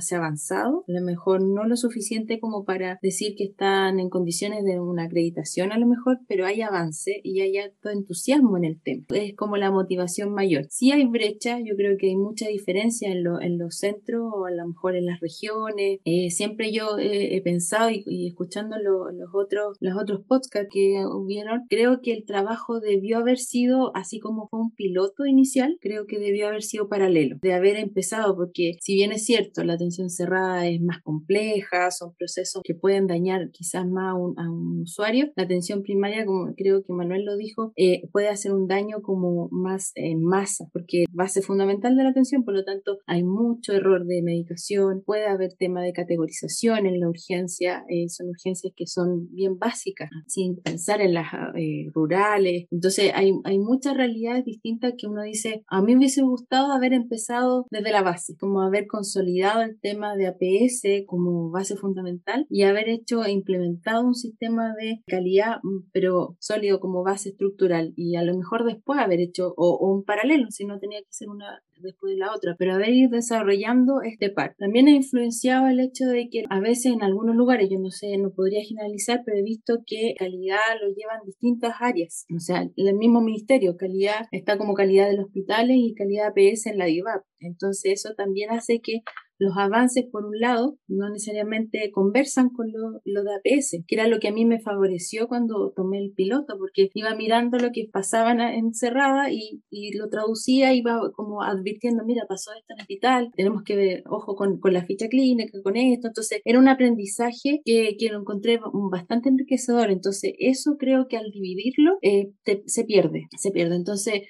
se 0.00 0.14
ha 0.14 0.18
avanzado, 0.18 0.84
a 0.88 0.92
lo 0.92 1.02
mejor 1.02 1.42
no 1.42 1.64
lo 1.64 1.76
suficiente 1.76 2.40
como 2.40 2.64
para 2.64 2.98
decir 3.02 3.34
que 3.36 3.44
están 3.44 3.98
en 4.00 4.08
condiciones 4.08 4.64
de 4.64 4.80
una 4.80 5.04
acreditación 5.04 5.72
a 5.72 5.78
lo 5.78 5.86
mejor, 5.86 6.20
pero 6.28 6.46
hay 6.46 6.62
avance 6.62 7.20
y 7.22 7.40
hay 7.40 7.58
alto 7.58 7.90
entusiasmo 7.90 8.56
en 8.56 8.64
el 8.64 8.80
tema. 8.80 9.04
Es 9.10 9.34
como 9.34 9.56
la 9.56 9.70
motivación 9.70 10.32
mayor. 10.32 10.66
Si 10.70 10.92
hay 10.92 11.06
brecha, 11.06 11.58
yo 11.60 11.76
creo 11.76 11.96
que 11.98 12.08
hay 12.08 12.16
mucha 12.22 12.48
diferencia 12.48 13.10
en, 13.10 13.24
en 13.40 13.58
los 13.58 13.76
centros 13.76 14.30
o 14.32 14.46
a 14.46 14.50
lo 14.50 14.66
mejor 14.66 14.96
en 14.96 15.06
las 15.06 15.20
regiones. 15.20 16.00
Eh, 16.04 16.30
siempre 16.30 16.72
yo 16.72 16.96
he 16.98 17.40
pensado 17.42 17.90
y, 17.90 18.26
escuchando 18.26 18.76
los 18.78 19.28
otros 19.34 19.76
los 19.80 19.96
otros 20.00 20.20
podcasts 20.26 20.68
que 20.72 21.04
hubieron, 21.06 21.62
creo 21.68 22.00
que 22.02 22.12
el 22.12 22.24
trabajo 22.24 22.80
debió 22.80 23.18
haber 23.18 23.38
sido 23.38 23.94
así 23.94 24.20
como 24.20 24.48
fue 24.48 24.60
un 24.60 24.70
piloto 24.74 25.26
inicial, 25.26 25.78
creo 25.80 26.06
que 26.06 26.18
debió 26.18 26.48
haber 26.48 26.62
sido 26.62 26.88
paralelo, 26.88 27.38
de 27.42 27.52
haber 27.52 27.76
empezado, 27.76 28.36
porque 28.36 28.76
si 28.80 28.94
bien 28.94 29.12
es 29.12 29.24
cierto, 29.24 29.64
la 29.64 29.74
atención 29.74 30.10
cerrada 30.10 30.66
es 30.68 30.80
más 30.80 31.00
compleja, 31.02 31.90
son 31.90 32.14
procesos 32.14 32.62
que 32.64 32.74
pueden 32.74 33.06
dañar 33.06 33.50
quizás 33.50 33.86
más 33.86 34.12
a 34.12 34.14
un, 34.14 34.82
usuario, 34.82 35.30
la 35.36 35.44
atención 35.44 35.82
primaria, 35.82 36.24
como 36.24 36.54
creo 36.56 36.82
que 36.82 36.92
Manuel 36.92 37.24
lo 37.24 37.36
dijo, 37.36 37.72
eh, 37.76 38.08
puede 38.10 38.28
hacer 38.28 38.52
un 38.52 38.66
daño 38.66 39.02
como 39.02 39.48
más 39.50 39.92
en 39.94 40.22
masa, 40.22 40.66
porque 40.72 41.04
base 41.10 41.42
fundamental 41.42 41.96
de 41.96 42.04
la 42.04 42.11
atención, 42.12 42.44
por 42.44 42.54
lo 42.54 42.64
tanto 42.64 42.98
hay 43.06 43.22
mucho 43.22 43.72
error 43.72 44.06
de 44.06 44.22
medicación, 44.22 45.02
puede 45.04 45.26
haber 45.26 45.54
tema 45.54 45.82
de 45.82 45.92
categorización 45.92 46.86
en 46.86 47.00
la 47.00 47.08
urgencia, 47.08 47.84
eh, 47.88 48.08
son 48.08 48.28
urgencias 48.28 48.72
que 48.76 48.86
son 48.86 49.32
bien 49.34 49.58
básicas, 49.58 50.10
sin 50.26 50.56
pensar 50.56 51.00
en 51.00 51.14
las 51.14 51.26
eh, 51.56 51.90
rurales, 51.94 52.66
entonces 52.70 53.12
hay, 53.14 53.32
hay 53.44 53.58
muchas 53.58 53.96
realidades 53.96 54.44
distintas 54.44 54.94
que 54.96 55.06
uno 55.06 55.22
dice, 55.22 55.64
a 55.68 55.82
mí 55.82 55.92
me 55.92 55.98
hubiese 55.98 56.22
gustado 56.22 56.72
haber 56.72 56.92
empezado 56.92 57.66
desde 57.70 57.92
la 57.92 58.02
base, 58.02 58.36
como 58.38 58.62
haber 58.62 58.86
consolidado 58.86 59.62
el 59.62 59.78
tema 59.80 60.16
de 60.16 60.26
APS 60.26 61.06
como 61.06 61.50
base 61.50 61.76
fundamental 61.76 62.46
y 62.48 62.62
haber 62.62 62.88
hecho 62.88 63.24
e 63.24 63.30
implementado 63.30 64.04
un 64.04 64.14
sistema 64.14 64.74
de 64.74 65.02
calidad, 65.06 65.58
mm, 65.62 65.90
pero 65.92 66.36
sólido 66.40 66.80
como 66.80 67.02
base 67.02 67.30
estructural 67.30 67.92
y 67.96 68.16
a 68.16 68.22
lo 68.22 68.36
mejor 68.36 68.64
después 68.64 68.98
haber 68.98 69.20
hecho 69.20 69.54
o, 69.56 69.78
un 69.92 70.04
paralelo, 70.04 70.46
si 70.50 70.64
no 70.64 70.78
tenía 70.78 71.00
que 71.00 71.12
ser 71.12 71.28
una 71.28 71.62
después 71.82 72.12
de 72.12 72.18
la 72.18 72.34
otra, 72.34 72.56
pero 72.58 72.74
haber 72.74 72.90
ido 72.90 73.10
desarrollando 73.10 74.02
este 74.02 74.30
par. 74.30 74.54
También 74.58 74.88
ha 74.88 74.92
influenciado 74.92 75.66
el 75.68 75.80
hecho 75.80 76.06
de 76.06 76.28
que 76.30 76.44
a 76.48 76.60
veces 76.60 76.92
en 76.92 77.02
algunos 77.02 77.36
lugares, 77.36 77.68
yo 77.70 77.78
no 77.78 77.90
sé, 77.90 78.16
no 78.18 78.32
podría 78.32 78.64
generalizar, 78.64 79.22
pero 79.24 79.38
he 79.38 79.42
visto 79.42 79.82
que 79.86 80.14
calidad 80.18 80.58
lo 80.80 80.88
llevan 80.94 81.20
distintas 81.26 81.74
áreas. 81.80 82.24
O 82.34 82.40
sea, 82.40 82.68
el 82.76 82.94
mismo 82.94 83.20
ministerio, 83.20 83.76
calidad 83.76 84.26
está 84.30 84.58
como 84.58 84.74
calidad 84.74 85.08
de 85.08 85.16
los 85.16 85.26
hospitales 85.26 85.76
y 85.78 85.94
calidad 85.94 86.28
APS 86.28 86.66
en 86.66 86.78
la 86.78 86.86
DIVAP. 86.86 87.24
Entonces 87.40 87.92
eso 87.92 88.14
también 88.14 88.50
hace 88.50 88.80
que 88.80 89.02
los 89.42 89.56
avances, 89.56 90.04
por 90.10 90.24
un 90.24 90.38
lado, 90.38 90.78
no 90.86 91.10
necesariamente 91.10 91.90
conversan 91.92 92.50
con 92.50 92.70
lo, 92.70 93.00
lo, 93.04 93.24
de 93.24 93.34
APS, 93.34 93.84
que 93.86 93.94
era 93.94 94.06
lo 94.06 94.20
que 94.20 94.28
a 94.28 94.32
mí 94.32 94.44
me 94.44 94.60
favoreció 94.60 95.26
cuando 95.26 95.72
tomé 95.74 95.98
el 95.98 96.12
piloto, 96.12 96.56
porque 96.58 96.90
iba 96.94 97.14
mirando 97.14 97.58
lo 97.58 97.70
que 97.72 97.88
pasaba 97.92 98.32
encerrada 98.54 99.32
y, 99.32 99.62
y 99.70 99.96
lo 99.96 100.08
traducía, 100.08 100.74
iba 100.74 101.00
como 101.14 101.42
advirtiendo, 101.42 102.04
mira, 102.04 102.24
pasó 102.28 102.52
esto 102.52 102.72
en 102.72 102.78
el 102.78 102.82
hospital, 102.82 103.30
tenemos 103.34 103.62
que 103.64 103.76
ver, 103.76 104.02
ojo 104.08 104.36
con, 104.36 104.60
con 104.60 104.72
la 104.72 104.84
ficha 104.84 105.08
clínica, 105.08 105.60
con 105.62 105.76
esto. 105.76 106.08
Entonces, 106.08 106.40
era 106.44 106.58
un 106.58 106.68
aprendizaje 106.68 107.60
que, 107.64 107.96
que 107.98 108.08
lo 108.10 108.20
encontré 108.20 108.60
bastante 108.90 109.28
enriquecedor. 109.28 109.90
Entonces, 109.90 110.34
eso 110.38 110.76
creo 110.78 111.08
que 111.08 111.16
al 111.16 111.30
dividirlo 111.30 111.98
eh, 112.02 112.30
se 112.66 112.84
pierde, 112.84 113.26
se 113.36 113.50
pierde. 113.50 113.76
Entonces, 113.76 114.22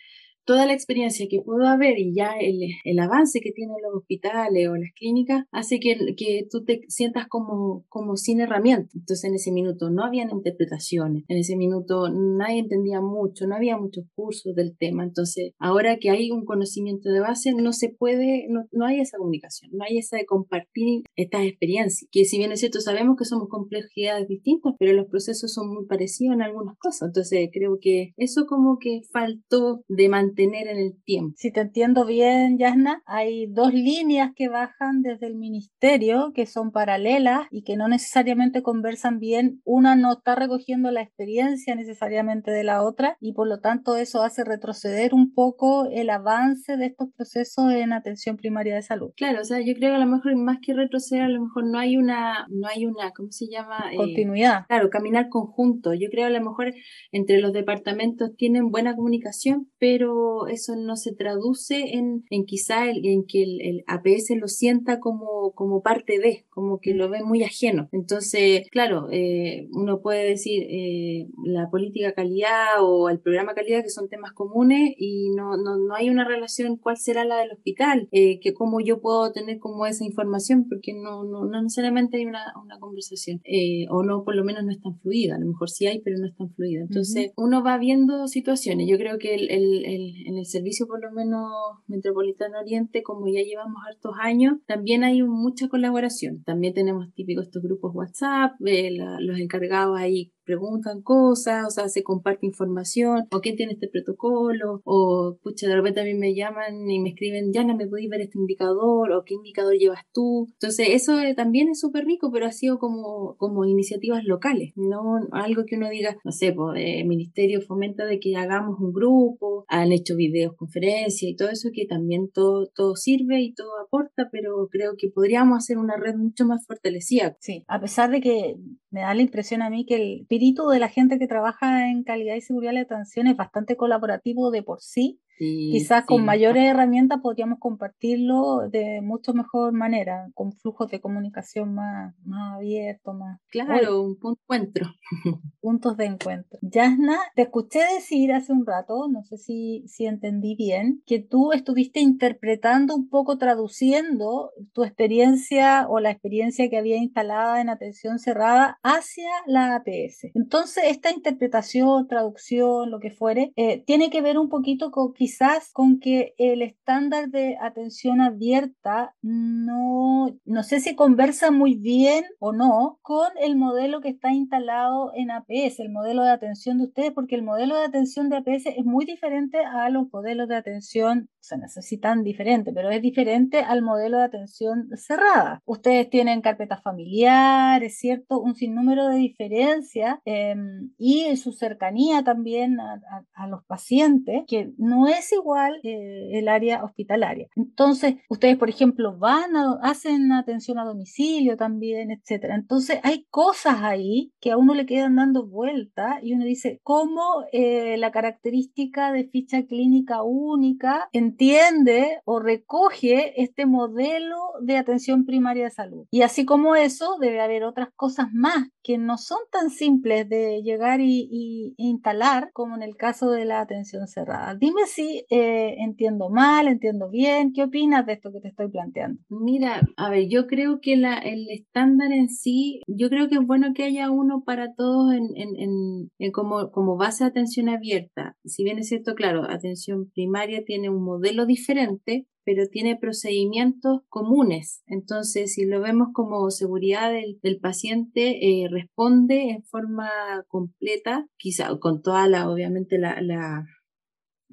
toda 0.45 0.67
la 0.67 0.73
experiencia 0.73 1.27
que 1.29 1.41
puedo 1.41 1.67
haber 1.67 1.99
y 1.99 2.15
ya 2.15 2.33
el, 2.41 2.59
el, 2.85 2.99
avance 2.99 3.41
que 3.41 3.53
tienen 3.53 3.77
los 3.83 3.95
hospitales 4.03 4.69
o 4.69 4.77
las 4.77 4.91
clínicas 4.97 5.45
hace 5.51 5.79
que, 5.79 5.97
que 6.17 6.47
tú 6.51 6.65
te 6.65 6.81
sientas 6.89 7.27
como, 7.29 7.85
como 7.89 8.17
sin 8.17 8.41
herramientas. 8.41 8.95
Entonces 8.95 9.25
en 9.25 9.35
ese 9.35 9.53
minuto 9.53 9.91
no 9.91 10.05
habían 10.05 10.31
interpretaciones, 10.31 11.25
en 11.29 11.39
ese 11.39 11.57
minuto 11.57 12.09
nadie 12.11 12.61
entendía 12.61 13.01
mucho, 13.01 13.47
no 13.47 13.57
había 13.57 13.77
muchos 13.77 14.05
cursos 14.15 14.55
del 14.55 14.77
tema. 14.77 15.05
Entonces 15.05 15.53
ahora 15.59 15.99
que 15.99 16.11
hay 16.11 16.31
un 16.31 16.45
conocimiento 16.45 17.11
de 17.11 17.21
base, 17.21 17.53
no 17.55 17.73
se 17.73 17.91
puede, 17.91 18.47
no, 18.49 18.65
no 18.73 18.87
hay 18.87 19.01
esa 19.01 19.19
comunicación, 19.19 19.71
no 19.75 19.85
hay 19.85 19.99
esa 19.99 20.17
de 20.17 20.27
compartir 20.27 21.03
estas 21.17 21.45
experiencias, 21.45 22.09
que 22.11 22.25
si 22.25 22.39
bien 22.39 22.53
es 22.53 22.61
cierto, 22.61 22.81
sabemos 22.81 23.17
que 23.17 23.25
somos 23.25 23.49
complejidades 23.49 24.29
distintas, 24.29 24.75
pero 24.79 24.93
los 24.93 25.07
procesos 25.07 25.53
son 25.53 25.73
muy 25.73 25.87
parecidos 25.87 26.35
en 26.35 26.43
algunas 26.43 26.77
cosas. 26.79 27.09
Entonces 27.09 27.49
creo 27.53 27.79
que 27.81 28.13
eso 28.17 28.47
como 28.47 28.79
que 28.79 29.03
faltó 29.13 29.83
de 29.89 30.09
mantener 30.09 30.32
mantener 30.33 30.69
en 30.69 30.79
el 30.79 31.03
tiempo. 31.05 31.35
Si 31.37 31.53
te 31.53 31.61
entiendo 31.61 32.07
bien, 32.07 32.59
Yasna, 32.59 33.03
hay 33.07 33.47
dos 33.47 33.73
líneas 33.73 34.31
que 34.35 34.49
bajan 34.49 35.03
desde 35.03 35.27
el 35.27 35.37
ministerio 35.37 36.33
que 36.35 36.47
son 36.47 36.73
paralelas 36.73 37.47
y 37.51 37.63
que 37.63 37.77
no 37.77 37.89
necesariamente 37.89 38.63
conversan 38.63 39.19
bien. 39.19 39.61
Una 39.65 39.95
no 39.95 40.13
está 40.13 40.35
recogiendo 40.35 40.91
la 40.91 41.03
experiencia 41.03 41.75
necesariamente 41.75 42.51
de 42.51 42.65
la 42.65 42.83
otra 42.83 43.17
y 43.21 43.35
por 43.35 43.49
lo 43.49 43.61
tanto 43.61 43.97
eso 43.97 44.23
hace 44.23 44.45
retroceder 44.45 45.15
un 45.15 45.35
poco 45.35 45.89
el 45.91 46.11
avance 46.11 46.77
de 46.77 46.87
estos 46.87 47.09
procesos 47.15 47.73
en 47.73 47.93
atención 47.93 48.37
primaria 48.37 48.75
de 48.75 48.83
salud. 48.83 49.11
Claro, 49.17 49.41
o 49.41 49.45
sea, 49.45 49.61
yo 49.61 49.75
creo 49.75 49.91
que 49.91 49.97
a 49.97 50.05
lo 50.05 50.07
mejor 50.07 50.37
más 50.37 50.59
que 50.63 50.75
retroceder, 50.75 51.25
a 51.25 51.29
lo 51.29 51.43
mejor 51.43 51.67
no 51.67 51.79
hay 51.79 51.97
una, 51.97 52.47
no 52.49 52.69
hay 52.69 52.87
una, 52.87 53.11
¿cómo 53.13 53.31
se 53.31 53.47
llama? 53.49 53.93
Eh, 53.93 53.97
Continuidad. 53.97 54.67
claro, 54.67 54.89
caminar 54.91 55.29
conjunto. 55.29 55.93
Yo 55.95 56.09
creo 56.11 56.29
que 56.29 56.37
a 56.37 56.39
lo 56.39 56.45
mejor 56.45 56.73
entre 57.11 57.39
los 57.41 57.53
departamentos 57.53 58.31
tienen 58.37 58.71
buena 58.71 58.95
comunicación, 58.95 59.71
pero 59.79 60.22
eso 60.49 60.77
no 60.77 60.97
se 60.97 61.13
traduce 61.13 61.97
en, 61.97 62.25
en 62.31 62.45
quizá 62.45 62.89
el, 62.89 63.05
en 63.07 63.25
que 63.25 63.43
el, 63.43 63.85
APS 63.87 64.31
lo 64.37 64.49
sienta 64.49 65.01
como, 65.01 65.53
como 65.55 65.83
parte 65.83 66.19
de, 66.19 66.45
como 66.51 66.79
que 66.81 66.95
lo 66.95 67.09
ve 67.09 67.23
muy 67.23 67.43
ajeno. 67.43 67.89
Entonces, 67.93 68.69
claro, 68.71 69.09
eh, 69.11 69.69
uno 69.73 70.01
puede 70.01 70.25
decir 70.29 70.65
eh, 70.69 71.29
la 71.45 71.71
política 71.71 72.13
calidad 72.13 72.81
o 72.81 73.09
el 73.09 73.21
programa 73.21 73.55
calidad 73.55 73.83
que 73.83 73.91
son 73.91 74.09
temas 74.09 74.33
comunes 74.33 74.95
y 74.97 75.31
no, 75.31 75.57
no, 75.57 75.77
no 75.77 75.95
hay 75.95 76.11
una 76.11 76.25
relación 76.25 76.77
cuál 76.77 76.97
será 76.97 77.25
la 77.25 77.39
del 77.39 77.53
hospital, 77.53 78.09
eh, 78.13 78.41
que 78.41 78.55
cómo 78.55 78.81
yo 78.81 79.01
puedo 79.01 79.33
tener 79.33 79.59
como 79.59 79.87
esa 79.87 80.05
información, 80.05 80.69
porque 80.69 80.93
no, 80.93 81.25
no, 81.25 81.45
no 81.45 81.63
necesariamente 81.63 82.19
hay 82.19 82.27
una, 82.27 82.53
una 82.63 82.79
conversación, 82.79 83.41
eh, 83.45 83.87
o 83.91 84.03
no, 84.03 84.25
por 84.25 84.35
lo 84.35 84.45
menos 84.45 84.65
no 84.65 84.71
es 84.71 84.81
tan 84.81 84.99
fluida, 84.99 85.37
a 85.37 85.39
lo 85.39 85.47
mejor 85.47 85.71
sí 85.71 85.87
hay, 85.87 86.01
pero 86.01 86.19
no 86.19 86.27
es 86.27 86.37
tan 86.37 86.51
fluida. 86.55 86.83
Entonces, 86.83 87.33
uno 87.37 87.63
va 87.63 87.79
viendo 87.79 88.27
situaciones. 88.29 88.89
Yo 88.89 88.97
creo 88.99 89.19
que 89.19 89.35
el, 89.35 89.51
el, 89.51 89.85
el, 89.85 90.12
en 90.27 90.39
el 90.39 90.47
servicio, 90.47 90.87
por 90.87 91.03
lo 91.03 91.11
menos 91.13 91.51
Metropolitano 91.87 92.59
Oriente, 92.61 93.03
como 93.03 93.27
ya 93.27 93.43
llevamos 93.43 93.83
hartos 93.89 94.15
años, 94.21 94.59
también 94.67 95.05
hay 95.05 95.23
mucha 95.23 95.69
colaboración. 95.69 96.43
También 96.45 96.75
tenemos 96.75 97.13
típicos 97.15 97.47
estos 97.47 97.63
grupos 97.63 97.95
WhatsApp, 97.95 98.53
eh, 98.67 98.91
los 99.21 99.39
encargados 99.39 99.99
ahí 99.99 100.33
preguntan 100.59 101.03
cosas, 101.03 101.67
o 101.67 101.71
sea, 101.71 101.89
se 101.89 102.03
comparte 102.03 102.47
información, 102.47 103.27
o 103.31 103.41
quién 103.41 103.57
tiene 103.57 103.73
este 103.73 103.89
protocolo, 103.89 104.83
o 104.85 105.39
pucha, 105.43 105.67
de 105.67 105.77
repente 105.77 106.01
a 106.01 106.05
mí 106.05 106.15
me 106.15 106.35
llaman 106.35 106.89
y 106.91 107.01
me 107.01 107.11
escriben, 107.11 107.53
ya 107.53 107.65
no 107.65 107.77
me 107.77 107.87
podéis 107.87 108.11
ver 108.11 108.21
este 108.21 108.39
indicador, 108.39 109.13
o 109.13 109.25
qué 109.25 109.35
indicador 109.35 109.75
llevas 109.75 110.03
tú. 110.13 110.49
Entonces, 110.53 110.89
eso 110.91 111.19
eh, 111.21 111.35
también 111.35 111.69
es 111.69 111.81
súper 111.81 112.05
rico, 112.05 112.31
pero 112.31 112.47
ha 112.47 112.53
sido 112.53 112.79
como, 112.79 113.37
como 113.39 113.65
iniciativas 113.65 114.25
locales, 114.25 114.73
no 114.77 115.21
algo 115.33 115.65
que 115.67 115.77
uno 115.77 115.89
diga, 115.89 116.17
no 116.25 116.33
sé, 116.33 116.53
pues 116.53 116.81
el 116.85 117.07
ministerio 117.07 117.61
fomenta 117.63 118.05
de 118.05 118.21
que 118.21 118.37
hagamos 118.37 118.79
un 118.79 118.93
grupo, 118.93 119.65
han 119.69 119.93
hecho 119.93 120.17
videos, 120.17 120.55
conferencias 120.57 121.31
y 121.31 121.37
todo 121.37 121.49
eso, 121.49 121.71
que 121.73 121.87
también 121.87 122.31
todo, 122.31 122.69
todo 122.75 122.95
sirve 122.95 123.41
y 123.41 123.55
todo 123.55 123.71
aporta, 123.85 124.29
pero 124.31 124.69
creo 124.71 124.95
que 124.99 125.09
podríamos 125.09 125.59
hacer 125.59 125.79
una 125.79 125.97
red 125.97 126.17
mucho 126.17 126.45
más 126.45 126.67
fortalecida. 126.67 127.37
Sí, 127.41 127.65
a 127.69 127.81
pesar 127.81 128.11
de 128.11 128.21
que 128.21 128.57
me 128.93 129.01
da 129.01 129.15
la 129.15 129.23
impresión 129.23 129.63
a 129.63 129.71
mí 129.71 129.85
que 129.87 129.97
el 129.97 130.21
espíritu 130.21 130.69
de 130.69 130.79
la 130.79 130.89
gente 130.89 131.19
que 131.19 131.27
trabaja 131.27 131.89
en 131.91 132.05
calidad 132.05 132.37
y 132.37 132.43
seguridad 132.43 132.71
de 132.71 132.75
la 132.75 132.83
atención 132.83 133.27
es 133.27 133.37
bastante 133.37 133.77
colaborativo 133.77 134.51
de 134.51 134.63
por 134.63 134.81
sí 134.81 135.21
Quizás 135.43 136.05
con 136.05 136.25
mayores 136.25 136.65
herramientas 136.65 137.21
podríamos 137.21 137.59
compartirlo 137.59 138.69
de 138.71 139.01
mucho 139.03 139.35
mejor 139.35 139.73
manera, 139.73 140.29
con 140.35 140.53
flujos 140.53 140.91
de 140.91 141.01
comunicación 141.01 141.75
más, 141.75 142.15
más 142.25 142.57
abiertos, 142.57 143.15
más... 143.15 143.41
Claro, 143.49 144.03
un 144.03 144.17
punto 144.19 144.41
de 144.49 144.57
encuentro. 144.57 144.87
Puntos 145.61 145.97
de 145.97 146.05
encuentro. 146.07 146.59
Yasna, 146.63 147.19
te 147.35 147.43
escuché 147.43 147.81
decir 147.95 148.33
hace 148.33 148.53
un 148.53 148.65
rato, 148.65 149.09
no 149.09 149.25
sé 149.25 149.37
si, 149.37 149.85
si 149.87 150.07
entendí 150.07 150.55
bien, 150.55 151.03
que 151.07 151.19
tú 151.21 151.53
estuviste 151.53 152.01
interpretando 152.01 152.95
un 152.95 153.09
poco, 153.09 153.39
traduciendo 153.39 154.51
tu 154.73 154.85
experiencia 154.85 155.87
o 155.89 155.99
la 155.99 156.11
experiencia 156.11 156.69
que 156.69 156.79
había 156.79 156.97
instalada 156.97 157.61
en 157.61 157.69
atención 157.69 158.19
cerrada 158.19 158.79
hacia 158.83 159.31
la 159.47 159.77
APS. 159.77 160.31
Entonces, 160.35 160.85
esta 160.87 161.11
interpretación, 161.11 162.07
traducción, 162.07 162.91
lo 162.91 163.01
que 163.01 163.11
fuere, 163.11 163.53
eh, 163.57 163.83
tiene 163.85 164.11
que 164.11 164.23
ver 164.23 164.39
un 164.39 164.49
poquito 164.49 164.91
con 164.91 165.13
quizás 165.13 165.32
con 165.73 166.01
que 166.01 166.35
el 166.39 166.63
estándar 166.63 167.29
de 167.29 167.57
atención 167.61 168.21
abierta 168.21 169.15
no, 169.23 170.39
no 170.45 170.63
sé 170.63 170.81
si 170.81 170.95
conversa 170.95 171.51
muy 171.51 171.75
bien 171.75 172.25
o 172.39 172.53
no 172.53 172.99
con 173.03 173.29
el 173.41 173.57
modelo 173.57 174.01
que 174.01 174.11
está 174.11 174.33
instalado 174.33 175.13
en 175.15 175.31
APS, 175.31 175.81
el 175.81 175.91
modelo 175.91 176.23
de 176.23 176.31
atención 176.31 176.79
de 176.79 176.85
ustedes, 176.85 177.13
porque 177.13 177.35
el 177.35 177.43
modelo 177.43 177.77
de 177.77 177.85
atención 177.85 178.29
de 178.29 178.37
APS 178.37 178.67
es 178.67 178.85
muy 178.85 179.05
diferente 179.05 179.59
a 179.65 179.89
los 179.91 180.13
modelos 180.13 180.49
de 180.49 180.57
atención, 180.57 181.29
se 181.43 181.59
necesitan 181.59 182.23
diferente, 182.23 182.73
pero 182.73 182.91
es 182.91 183.03
diferente 183.03 183.59
al 183.59 183.83
modelo 183.83 184.19
de 184.19 184.25
atención 184.25 184.89
cerrada. 184.95 185.61
Ustedes 185.65 186.09
tienen 186.09 186.41
carpetas 186.41 186.83
familiares, 186.83 187.99
¿cierto? 187.99 188.41
Un 188.41 188.55
sinnúmero 188.55 189.09
de 189.09 189.17
diferencias 189.17 190.19
em, 190.25 190.91
y 190.99 191.37
su 191.37 191.53
cercanía 191.53 192.23
también 192.23 192.81
a, 192.81 193.01
a 193.35 193.47
los 193.49 193.65
pacientes, 193.65 194.45
que 194.47 194.73
no 194.79 195.09
es 195.09 195.33
igual 195.33 195.81
eh, 195.83 196.39
el 196.39 196.49
área 196.49 196.85
hospitalaria. 196.85 197.49
Entonces, 197.57 198.17
ustedes, 198.29 198.57
por 198.57 198.69
ejemplo, 198.69 199.19
van 199.19 199.57
a, 199.57 199.79
hacen 199.83 200.33
atención 200.33 200.79
a 200.79 200.85
domicilio 200.85 201.57
también, 201.57 202.11
etcétera. 202.11 202.55
Entonces, 202.55 203.01
hay 203.03 203.27
cosas 203.31 203.83
ahí 203.83 204.33
que 204.41 204.53
a 204.53 204.57
uno 204.57 204.75
le 204.75 204.87
quedan 204.87 205.17
dando 205.17 205.47
vuelta 205.47 206.21
y 206.23 206.35
uno 206.35 206.45
dice, 206.45 206.81
¿cómo 206.83 207.45
eh, 207.53 207.97
la 207.99 208.13
característica 208.13 209.13
de 209.13 209.25
ficha 209.25 209.65
clínica 209.65 210.23
única 210.23 211.09
entiende 211.33 212.21
o 212.25 212.41
recoge 212.41 213.41
este 213.43 213.67
modelo 213.67 214.37
de 214.61 214.77
atención 214.77 215.25
primaria 215.25 215.65
de 215.65 215.71
salud? 215.71 216.07
Y 216.11 216.23
así 216.23 216.45
como 216.45 216.77
eso, 216.77 217.17
debe 217.21 217.41
haber 217.41 217.65
otras 217.65 217.89
cosas 217.97 218.29
más 218.33 218.69
que 218.83 218.99
no 218.99 219.17
son 219.17 219.39
tan 219.51 219.71
simples 219.71 220.29
de 220.29 220.63
llegar 220.63 221.01
y, 221.01 221.29
y 221.31 221.75
instalar 221.77 222.51
como 222.53 222.75
en 222.75 222.83
el 222.83 222.97
caso 222.97 223.31
de 223.31 223.45
la 223.45 223.61
atención 223.61 224.07
cerrada. 224.09 224.57
Dime 224.57 224.87
si 224.87 225.25
eh, 225.31 225.77
entiendo 225.79 226.29
mal, 226.31 226.69
entiendo 226.69 227.09
bien. 227.09 227.53
¿Qué 227.53 227.63
opinas 227.63 228.05
de 228.07 228.15
esto 228.15 228.33
que 228.33 228.41
te 228.41 228.49
estoy 228.49 228.69
planteando? 228.69 229.21
Mira, 229.29 229.81
a 229.97 230.11
ver, 230.11 230.29
yo 230.29 230.47
creo 230.47 230.81
que 230.81 230.97
la, 230.97 231.19
el 231.19 231.49
estándar 231.51 232.13
en 232.13 232.29
sí, 232.29 232.83
yo 232.87 233.09
creo 233.09 233.29
que 233.29 233.37
es 233.37 233.47
bueno 233.47 233.73
que 233.75 233.85
haya 233.85 234.11
uno 234.11 234.43
para 234.45 234.75
todos 234.75 235.15
en, 235.15 235.29
en, 235.37 236.11
en, 236.19 236.33
como, 236.33 236.71
como 236.71 236.97
base 236.97 237.25
de 237.25 237.31
atención 237.31 237.69
abierta. 237.69 238.37
Si 238.45 238.65
bien 238.65 238.79
es 238.79 238.89
cierto, 238.89 239.15
claro, 239.15 239.45
atención 239.49 240.11
primaria 240.13 240.65
tiene 240.65 240.91
un 240.91 241.05
modelo 241.05 241.22
diferente, 241.47 242.27
pero 242.45 242.67
tiene 242.67 242.97
procedimientos 242.97 244.01
comunes. 244.09 244.83
Entonces, 244.87 245.55
si 245.55 245.65
lo 245.65 245.81
vemos 245.81 246.09
como 246.13 246.51
seguridad 246.51 247.13
del, 247.13 247.59
paciente, 247.61 248.39
eh, 248.43 248.69
responde 248.71 249.51
en 249.51 249.65
forma 249.65 250.11
completa, 250.49 251.27
quizá 251.37 251.77
con 251.79 252.03
toda 252.03 252.29
la, 252.29 252.51
obviamente, 252.51 252.99
la, 252.99 253.21
la, 253.21 253.65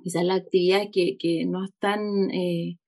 quizás 0.03 0.23
que, 0.91 1.17
que 1.17 1.45
no 1.45 1.65
están 1.65 2.31
eh, 2.31 2.78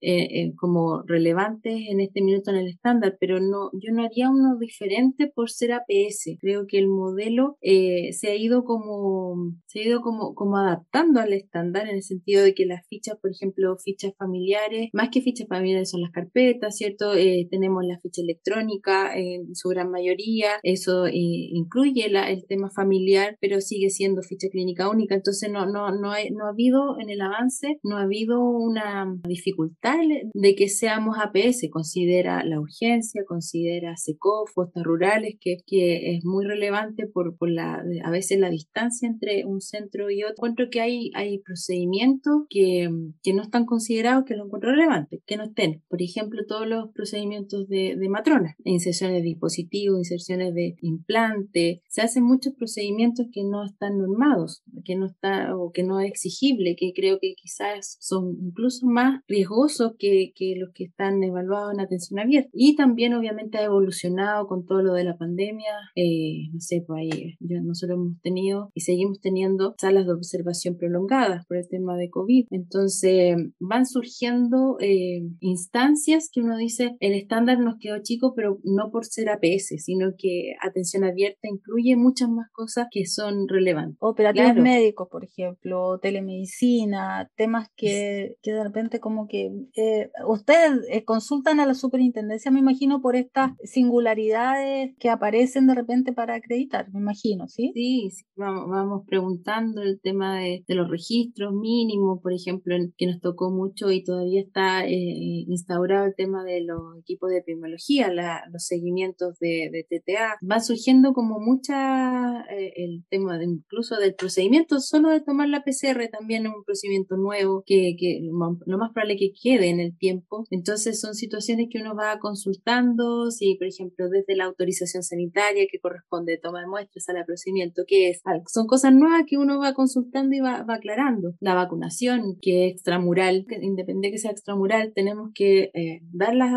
eh, 0.00 0.42
eh, 0.42 0.52
como 0.56 1.02
relevantes 1.02 1.74
en 1.88 1.98
este 2.00 2.22
minuto 2.22 2.52
en 2.52 2.58
el 2.58 2.68
estándar, 2.68 3.16
pero 3.18 3.40
no, 3.40 3.70
yo 3.72 3.92
no 3.92 4.04
haría 4.04 4.30
uno 4.30 4.56
diferente 4.56 5.26
por 5.34 5.50
ser 5.50 5.72
APS. 5.72 6.36
Creo 6.40 6.66
que 6.68 6.78
el 6.78 6.86
modelo 6.86 7.56
eh, 7.62 8.12
se 8.12 8.28
ha 8.28 8.36
ido 8.36 8.62
como, 8.62 9.56
se 9.66 9.80
ha 9.80 9.86
ido 9.86 10.00
como, 10.00 10.36
como 10.36 10.56
adaptando 10.56 11.20
al 11.20 11.32
estándar 11.32 11.88
en 11.88 11.96
el 11.96 12.02
sentido 12.04 12.44
de 12.44 12.54
que 12.54 12.64
las 12.64 12.86
fichas, 12.86 13.16
por 13.20 13.32
ejemplo, 13.32 13.76
fichas 13.76 14.12
familiares, 14.16 14.88
más 14.92 15.08
que 15.10 15.20
fichas 15.20 15.48
familiares 15.48 15.90
son 15.90 16.02
las 16.02 16.12
carpetas, 16.12 16.76
¿cierto? 16.76 17.12
tenemos 17.50 17.84
la 17.84 17.98
ficha 17.98 18.22
electrónica 18.22 19.16
en 19.16 19.54
su 19.54 19.68
gran 19.68 19.90
mayoría, 19.90 20.50
eso 20.62 21.06
incluye 21.10 22.08
la, 22.08 22.30
el 22.30 22.46
tema 22.46 22.70
familiar, 22.70 23.36
pero 23.40 23.60
sigue 23.60 23.90
siendo 23.90 24.22
ficha 24.22 24.48
clínica 24.48 24.88
única, 24.88 25.14
entonces 25.14 25.50
no, 25.50 25.66
no, 25.66 25.90
no, 25.90 26.12
no 26.32 26.46
ha 26.46 26.50
habido 26.50 26.98
en 27.00 27.10
el 27.10 27.20
avance, 27.20 27.78
no 27.82 27.96
ha 27.96 28.02
habido 28.02 28.40
una 28.40 29.12
dificultad 29.26 29.87
de 30.34 30.54
que 30.54 30.68
seamos 30.68 31.16
APS, 31.18 31.68
considera 31.70 32.44
la 32.44 32.60
urgencia, 32.60 33.22
considera 33.26 33.96
SECOF, 33.96 34.52
costas 34.54 34.84
rurales, 34.84 35.36
que, 35.40 35.58
que 35.66 36.16
es 36.16 36.24
muy 36.24 36.44
relevante 36.44 37.06
por, 37.06 37.36
por 37.36 37.50
la, 37.50 37.82
a 38.04 38.10
veces 38.10 38.38
la 38.38 38.50
distancia 38.50 39.08
entre 39.08 39.44
un 39.44 39.60
centro 39.60 40.10
y 40.10 40.22
otro. 40.22 40.34
Encuentro 40.38 40.66
que 40.70 40.80
hay, 40.80 41.10
hay 41.14 41.38
procedimientos 41.38 42.42
que, 42.48 42.88
que 43.22 43.34
no 43.34 43.42
están 43.42 43.66
considerados, 43.66 44.24
que 44.24 44.34
lo 44.34 44.46
encuentro 44.46 44.70
relevante, 44.70 45.22
que 45.26 45.36
no 45.36 45.44
estén. 45.44 45.82
Por 45.88 46.02
ejemplo, 46.02 46.42
todos 46.46 46.66
los 46.66 46.90
procedimientos 46.92 47.68
de, 47.68 47.96
de 47.96 48.08
matrona, 48.08 48.56
inserciones 48.64 49.22
de 49.22 49.28
dispositivos, 49.28 49.98
inserciones 49.98 50.54
de 50.54 50.76
implante, 50.82 51.82
se 51.88 52.02
hacen 52.02 52.24
muchos 52.24 52.54
procedimientos 52.54 53.26
que 53.32 53.42
no 53.44 53.64
están 53.64 53.98
normados, 53.98 54.62
que 54.84 54.96
no 54.96 55.06
está 55.06 55.56
o 55.56 55.72
que 55.72 55.82
no 55.82 56.00
es 56.00 56.08
exigible, 56.08 56.76
que 56.76 56.92
creo 56.94 57.18
que 57.20 57.34
quizás 57.34 57.96
son 58.00 58.36
incluso 58.40 58.86
más 58.86 59.20
riesgosos 59.26 59.77
que, 59.98 60.32
que 60.34 60.54
los 60.56 60.70
que 60.74 60.84
están 60.84 61.22
evaluados 61.22 61.74
en 61.74 61.80
atención 61.80 62.18
abierta. 62.18 62.50
Y 62.52 62.76
también 62.76 63.14
obviamente 63.14 63.58
ha 63.58 63.64
evolucionado 63.64 64.46
con 64.46 64.66
todo 64.66 64.82
lo 64.82 64.94
de 64.94 65.04
la 65.04 65.16
pandemia. 65.16 65.72
Eh, 65.94 66.48
no 66.52 66.60
sé, 66.60 66.82
pues 66.86 67.00
ahí 67.00 67.36
ya 67.40 67.60
nosotros 67.62 67.98
hemos 67.98 68.20
tenido 68.20 68.70
y 68.74 68.80
seguimos 68.80 69.20
teniendo 69.20 69.74
salas 69.78 70.06
de 70.06 70.12
observación 70.12 70.76
prolongadas 70.76 71.46
por 71.46 71.56
el 71.56 71.68
tema 71.68 71.96
de 71.96 72.10
COVID. 72.10 72.46
Entonces 72.50 73.36
van 73.58 73.86
surgiendo 73.86 74.76
eh, 74.80 75.22
instancias 75.40 76.30
que 76.32 76.40
uno 76.40 76.56
dice, 76.56 76.96
el 77.00 77.14
estándar 77.14 77.58
nos 77.58 77.78
quedó 77.78 77.98
chico, 78.02 78.34
pero 78.34 78.58
no 78.64 78.90
por 78.90 79.04
ser 79.04 79.28
APS, 79.30 79.74
sino 79.78 80.12
que 80.16 80.54
atención 80.60 81.04
abierta 81.04 81.48
incluye 81.48 81.96
muchas 81.96 82.28
más 82.28 82.50
cosas 82.52 82.86
que 82.90 83.06
son 83.06 83.48
relevantes. 83.48 83.98
Operativos 84.00 84.56
médicos, 84.56 85.08
por 85.10 85.24
ejemplo, 85.24 85.98
telemedicina, 86.00 87.30
temas 87.36 87.68
que, 87.76 88.36
que 88.42 88.52
de 88.52 88.64
repente 88.64 89.00
como 89.00 89.26
que 89.28 89.50
eh, 89.76 90.10
ustedes 90.26 90.84
eh, 90.90 91.04
consultan 91.04 91.60
a 91.60 91.66
la 91.66 91.74
superintendencia, 91.74 92.50
me 92.50 92.60
imagino, 92.60 93.00
por 93.00 93.16
estas 93.16 93.52
singularidades 93.64 94.94
que 94.98 95.10
aparecen 95.10 95.66
de 95.66 95.74
repente 95.74 96.12
para 96.12 96.34
acreditar, 96.34 96.90
me 96.92 97.00
imagino, 97.00 97.48
¿sí? 97.48 97.72
Sí, 97.74 98.10
vamos, 98.36 99.04
preguntando 99.06 99.82
el 99.82 100.00
tema 100.00 100.40
de, 100.40 100.64
los 100.68 100.88
registros 100.88 101.52
mínimos, 101.54 102.20
por 102.22 102.32
ejemplo, 102.32 102.76
que 102.96 103.06
nos 103.06 103.20
tocó 103.20 103.50
mucho 103.50 103.90
y 103.90 104.04
todavía 104.04 104.40
está 104.40 104.86
eh, 104.86 105.44
instaurado 105.48 106.06
el 106.06 106.14
tema 106.14 106.44
de 106.44 106.62
los 106.62 106.98
equipos 107.00 107.30
de 107.30 107.38
epidemiología, 107.38 108.12
los 108.12 108.64
seguimientos 108.64 109.38
de, 109.40 109.86
TTA. 109.88 110.38
Va 110.48 110.60
surgiendo 110.60 111.12
como 111.12 111.40
mucha 111.40 112.42
el 112.48 113.04
tema 113.08 113.42
incluso 113.42 113.96
del 113.96 114.14
procedimiento, 114.14 114.80
solo 114.80 115.10
de 115.10 115.20
tomar 115.20 115.48
la 115.48 115.62
PCR 115.62 116.08
también 116.10 116.46
es 116.46 116.52
un 116.54 116.64
procedimiento 116.64 117.16
nuevo 117.16 117.62
que, 117.66 117.96
que 117.98 118.20
lo 118.22 118.78
más 118.78 118.92
probable 118.92 119.16
que 119.16 119.32
quede 119.32 119.57
en 119.66 119.80
el 119.80 119.96
tiempo. 119.96 120.44
Entonces 120.50 121.00
son 121.00 121.14
situaciones 121.14 121.68
que 121.70 121.80
uno 121.80 121.94
va 121.94 122.18
consultando, 122.18 123.30
si 123.30 123.56
por 123.56 123.66
ejemplo 123.66 124.08
desde 124.08 124.36
la 124.36 124.44
autorización 124.44 125.02
sanitaria 125.02 125.66
que 125.70 125.80
corresponde 125.80 126.38
toma 126.38 126.60
de 126.60 126.66
muestras 126.66 127.08
al 127.08 127.24
procedimiento, 127.24 127.82
que 127.86 128.10
es, 128.10 128.20
son 128.46 128.66
cosas 128.66 128.92
nuevas 128.92 129.22
que 129.26 129.36
uno 129.36 129.58
va 129.58 129.74
consultando 129.74 130.34
y 130.36 130.40
va, 130.40 130.64
aclarando. 130.68 131.34
La 131.40 131.54
vacunación, 131.54 132.38
que 132.40 132.66
es 132.66 132.72
extramural, 132.74 133.46
que 133.48 133.56
independiente 133.56 134.10
que 134.10 134.18
sea 134.18 134.30
extramural, 134.30 134.92
tenemos 134.94 135.30
que 135.34 135.70
eh, 135.74 136.00
dar 136.12 136.34
las, 136.34 136.52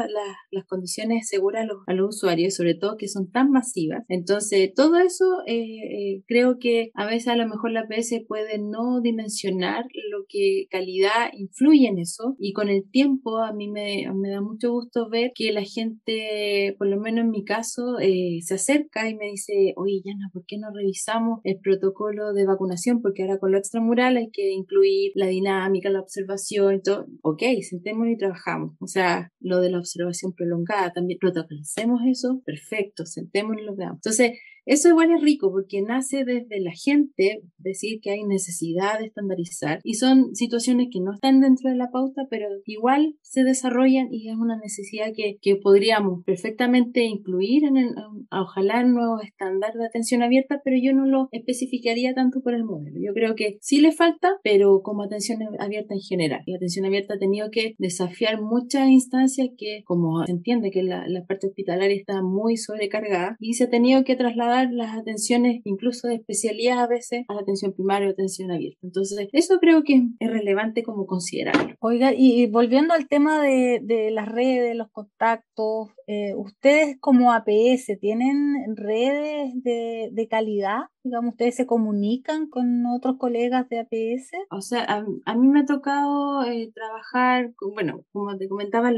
las, 0.51 0.65
condiciones 0.65 1.27
seguras 1.27 1.63
a 1.63 1.65
los, 1.65 1.77
a 1.87 1.93
los, 1.93 2.15
usuarios, 2.15 2.55
sobre 2.55 2.75
todo 2.75 2.97
que 2.97 3.07
son 3.07 3.29
tan 3.29 3.51
masivas. 3.51 4.03
Entonces, 4.07 4.73
todo 4.73 4.99
eso 4.99 5.25
eh, 5.47 5.55
eh, 5.55 6.23
creo 6.27 6.59
que 6.59 6.91
a 6.93 7.05
veces 7.05 7.29
a 7.29 7.35
lo 7.35 7.47
mejor 7.47 7.71
la 7.71 7.87
PS 7.87 8.23
puede 8.27 8.59
no 8.59 9.01
dimensionar 9.01 9.85
lo 10.11 10.25
que 10.27 10.67
calidad 10.69 11.31
influye 11.33 11.87
en 11.87 11.99
eso 11.99 12.35
y 12.39 12.53
con 12.53 12.69
el 12.69 12.83
tiempo 12.91 13.37
a 13.39 13.53
mí 13.53 13.69
me, 13.69 14.05
me 14.13 14.29
da 14.29 14.41
mucho 14.41 14.71
gusto 14.71 15.09
ver 15.09 15.31
que 15.33 15.51
la 15.51 15.63
gente, 15.63 16.75
por 16.77 16.87
lo 16.87 16.99
menos 16.99 17.25
en 17.25 17.31
mi 17.31 17.43
caso, 17.43 17.97
se 17.97 18.53
acerca 18.53 19.09
y 19.09 19.15
me 19.15 19.27
dice, 19.27 19.73
oye, 19.75 20.01
Yana, 20.03 20.29
¿por 20.33 20.45
qué 20.45 20.57
no 20.57 20.67
revisamos 20.73 21.39
el 21.43 21.59
protocolo 21.59 22.33
de 22.33 22.45
vacunación? 22.45 23.01
Porque 23.01 23.23
ahora 23.23 23.39
con 23.39 23.51
lo 23.51 23.57
extramural 23.57 24.17
hay 24.17 24.29
que 24.31 24.51
incluir 24.51 25.11
la 25.15 25.27
dinámica, 25.27 25.89
la 25.89 26.01
observación 26.01 26.81
todo. 26.83 27.05
Ok, 27.21 27.43
sentémonos 27.61 28.13
y 28.13 28.17
trabajamos. 28.17 28.75
O 28.79 28.87
sea, 28.87 29.31
lo 29.39 29.59
de 29.59 29.71
la 29.71 29.79
observación 29.79 30.33
prolongada 30.33 30.91
también, 30.93 31.19
protocolicemos 31.19 32.01
eso, 32.05 32.41
perfecto, 32.45 33.05
sentémonos 33.05 33.61
y 33.61 33.65
lo 33.65 33.75
veamos. 33.75 33.97
Entonces, 33.97 34.33
eso 34.65 34.89
igual 34.89 35.11
es 35.11 35.21
rico 35.21 35.51
porque 35.51 35.81
nace 35.81 36.23
desde 36.23 36.61
la 36.61 36.71
gente 36.71 37.41
decir 37.57 37.99
que 38.01 38.11
hay 38.11 38.23
necesidad 38.23 38.99
de 38.99 39.07
estandarizar 39.07 39.79
y 39.83 39.95
son 39.95 40.35
situaciones 40.35 40.87
que 40.91 40.99
no 40.99 41.13
están 41.13 41.41
dentro 41.41 41.69
de 41.69 41.77
la 41.77 41.89
pauta, 41.89 42.27
pero 42.29 42.47
igual 42.65 43.15
se 43.21 43.43
desarrollan 43.43 44.07
y 44.11 44.29
es 44.29 44.35
una 44.35 44.57
necesidad 44.57 45.07
que, 45.15 45.37
que 45.41 45.55
podríamos 45.55 46.23
perfectamente 46.25 47.03
incluir 47.03 47.65
en 47.65 47.77
el, 47.77 47.89
ojalá 48.31 48.81
en 48.81 48.93
nuevos 48.93 49.23
estándares 49.23 49.77
de 49.77 49.85
atención 49.85 50.21
abierta, 50.21 50.61
pero 50.63 50.77
yo 50.81 50.93
no 50.93 51.05
lo 51.05 51.27
especificaría 51.31 52.13
tanto 52.13 52.41
por 52.41 52.53
el 52.53 52.63
modelo. 52.63 52.97
Yo 53.03 53.13
creo 53.13 53.35
que 53.35 53.57
sí 53.61 53.81
le 53.81 53.91
falta, 53.91 54.37
pero 54.43 54.81
como 54.83 55.03
atención 55.03 55.39
abierta 55.59 55.93
en 55.93 56.01
general. 56.01 56.41
La 56.45 56.57
atención 56.57 56.85
abierta 56.85 57.15
ha 57.15 57.19
tenido 57.19 57.49
que 57.51 57.75
desafiar 57.77 58.41
muchas 58.41 58.89
instancias 58.89 59.49
que, 59.57 59.81
como 59.85 60.23
se 60.25 60.31
entiende 60.31 60.71
que 60.71 60.83
la, 60.83 61.07
la 61.07 61.25
parte 61.25 61.47
hospitalaria 61.47 61.95
está 61.95 62.21
muy 62.21 62.57
sobrecargada 62.57 63.35
y 63.39 63.53
se 63.53 63.65
ha 63.65 63.69
tenido 63.69 64.03
que 64.03 64.15
trasladar 64.15 64.50
las 64.71 64.97
atenciones, 64.97 65.61
incluso 65.63 66.07
de 66.07 66.15
especialidad 66.15 66.79
a 66.79 66.87
veces, 66.87 67.25
a 67.27 67.33
la 67.33 67.41
atención 67.41 67.73
primaria 67.73 68.07
o 68.07 68.11
atención 68.11 68.51
abierta. 68.51 68.79
Entonces, 68.83 69.29
eso 69.31 69.59
creo 69.59 69.83
que 69.83 70.03
es 70.19 70.31
relevante 70.31 70.83
como 70.83 71.05
considerarlo. 71.05 71.75
Oiga, 71.79 72.13
y 72.15 72.47
volviendo 72.47 72.93
al 72.93 73.07
tema 73.07 73.41
de, 73.41 73.79
de 73.83 74.11
las 74.11 74.27
redes, 74.27 74.75
los 74.75 74.89
contactos, 74.91 75.89
eh, 76.11 76.35
¿ustedes 76.35 76.97
como 76.99 77.31
APS 77.31 77.97
tienen 78.01 78.75
redes 78.75 79.53
de, 79.63 80.27
calidad? 80.29 80.81
digamos, 81.03 81.31
ustedes 81.31 81.55
se 81.55 81.65
comunican 81.65 82.47
con 82.47 82.85
otros 82.85 83.15
colegas 83.17 83.67
de 83.69 83.79
APS? 83.79 84.31
O 84.51 84.61
sea, 84.61 84.83
a, 85.25 85.35
mí 85.35 85.47
me 85.47 85.61
ha 85.61 85.65
tocado 85.65 86.43
eh, 86.43 86.71
trabajar, 86.75 87.53
bueno, 87.73 88.05
como 88.11 88.37
te 88.37 88.47
comentaba, 88.47 88.91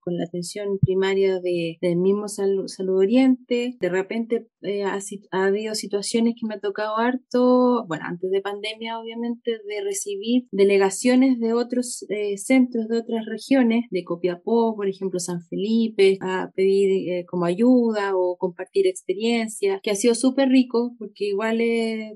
con 0.00 0.16
la 0.16 0.24
atención 0.24 0.78
primaria 0.80 1.40
de, 1.40 1.78
del 1.80 1.96
mismo 1.96 2.28
Salud, 2.28 2.66
Oriente. 2.96 3.76
De 3.80 3.88
repente 3.88 4.48
eh, 4.62 4.84
ha, 4.84 4.98
habido 5.32 5.74
situaciones 5.74 6.34
que 6.40 6.46
me 6.46 6.54
ha 6.54 6.60
tocado 6.60 6.96
harto, 6.96 7.84
bueno, 7.86 8.04
antes 8.06 8.30
de 8.30 8.40
pandemia, 8.40 8.98
obviamente, 8.98 9.50
de 9.50 9.84
recibir 9.84 10.44
delegaciones 10.52 11.38
de 11.38 11.52
otros 11.52 12.06
eh, 12.08 12.38
centros, 12.38 12.88
de 12.88 12.98
otras 12.98 13.26
regiones, 13.26 13.86
de 13.90 14.04
Copiapó, 14.04 14.74
por 14.76 14.88
ejemplo, 14.88 15.18
San 15.18 15.42
Felipe, 15.42 16.18
a 16.20 16.51
pedir 16.54 17.24
como 17.26 17.44
ayuda 17.44 18.16
o 18.16 18.36
compartir 18.36 18.86
experiencias, 18.86 19.80
que 19.82 19.90
ha 19.90 19.94
sido 19.94 20.14
súper 20.14 20.48
rico 20.48 20.94
porque 20.98 21.26
igual 21.26 21.60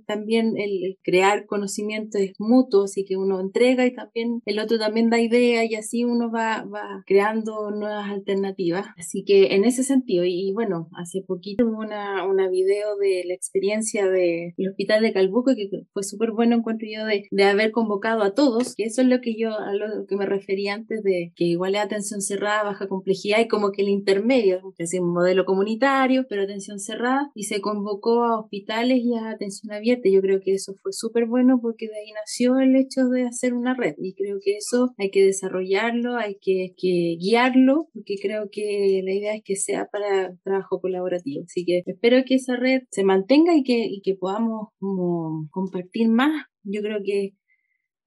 también 0.07 0.55
el 0.57 0.99
crear 1.03 1.47
conocimiento 1.47 2.19
es 2.19 2.33
mutuo, 2.39 2.85
así 2.85 3.05
que 3.05 3.17
uno 3.17 3.41
entrega 3.41 3.87
y 3.87 3.95
también 3.95 4.41
el 4.45 4.59
otro 4.59 4.79
también 4.79 5.11
da 5.11 5.21
idea 5.21 5.65
y 5.65 5.75
así 5.75 6.05
uno 6.05 6.31
va, 6.31 6.65
va 6.65 7.03
creando 7.07 7.71
nuevas 7.71 8.11
alternativas. 8.11 8.87
Así 8.97 9.25
que 9.25 9.55
en 9.55 9.65
ese 9.65 9.83
sentido, 9.83 10.25
y, 10.25 10.53
bueno, 10.53 10.89
hace 10.93 11.23
poquito 11.23 11.67
hubo 11.67 11.79
una, 11.79 12.27
una 12.27 12.49
video 12.49 12.97
de 12.97 13.23
la 13.27 13.35
experiencia 13.35 14.07
del 14.09 14.55
hospital 14.69 15.03
de 15.03 15.13
Calbuco 15.13 15.55
que 15.55 15.69
fue 15.93 16.03
súper 16.03 16.33
bueno, 16.33 16.57
encuentro 16.57 16.89
yo, 16.91 17.05
de, 17.07 17.25
de 17.31 17.45
haber 17.45 17.71
convocado 17.71 18.23
a 18.23 18.35
todos, 18.35 18.75
que 18.75 18.85
eso 18.85 19.03
es 19.03 19.09
lo 19.09 19.21
que 19.21 19.37
yo, 19.39 19.51
a 19.59 19.73
lo 19.75 20.07
que 20.07 20.17
me 20.17 20.27
refería 20.27 20.75
antes 20.75 21.03
de 21.03 21.33
que 21.37 21.45
igual 21.45 21.75
es 21.75 21.81
atención 21.81 22.21
cerrada, 22.21 22.65
baja 22.65 22.89
complejidad 22.89 23.41
y 23.41 23.49
como 23.49 23.73
que 23.73 23.83
el 23.83 23.89
intermedio, 23.89 24.26
es 24.31 24.77
decir, 24.79 25.01
un 25.01 25.13
modelo 25.13 25.45
comunitario, 25.45 26.27
pero 26.29 26.43
atención 26.43 26.79
cerrada, 26.79 27.31
y 27.35 27.45
se 27.45 27.61
convocó 27.61 28.25
a 28.25 28.41
hospitales 28.41 28.99
y 29.03 29.15
atención 29.17 29.73
abierta. 29.73 30.09
Yo 30.09 30.21
creo 30.21 30.41
que 30.41 30.55
eso 30.55 30.75
fue 30.83 30.93
súper 30.93 31.27
bueno 31.27 31.59
porque 31.61 31.89
de 31.89 31.99
ahí 31.99 32.13
nació 32.13 32.59
el 32.59 32.77
hecho 32.77 33.09
de 33.09 33.25
hacer 33.25 33.55
una 33.55 33.75
red 33.75 33.95
y 33.99 34.15
creo 34.15 34.39
que 34.43 34.57
eso 34.57 34.95
hay 34.99 35.11
que 35.11 35.25
desarrollarlo, 35.25 36.17
hay 36.17 36.37
que, 36.41 36.75
guiarlo 37.19 37.89
porque 37.93 38.15
creo 38.21 38.49
que 38.51 39.01
la 39.05 39.13
idea 39.13 39.35
es 39.35 39.43
que 39.45 39.57
sea 39.57 39.87
para 39.91 40.35
trabajo 40.45 40.81
colaborativo. 40.81 41.45
Así 41.45 41.65
que 41.65 41.83
espero 41.85 42.23
que 42.27 42.37
esa 42.37 42.57
red 42.57 42.83
se 42.91 43.05
mantenga 43.05 43.55
y 43.55 43.63
que, 43.63 43.87
y 43.87 44.01
que 44.03 44.15
podamos 44.15 44.69
compartir 45.51 46.09
más. 46.09 46.47
Yo 46.63 46.81
creo 46.83 46.99
que 47.05 47.33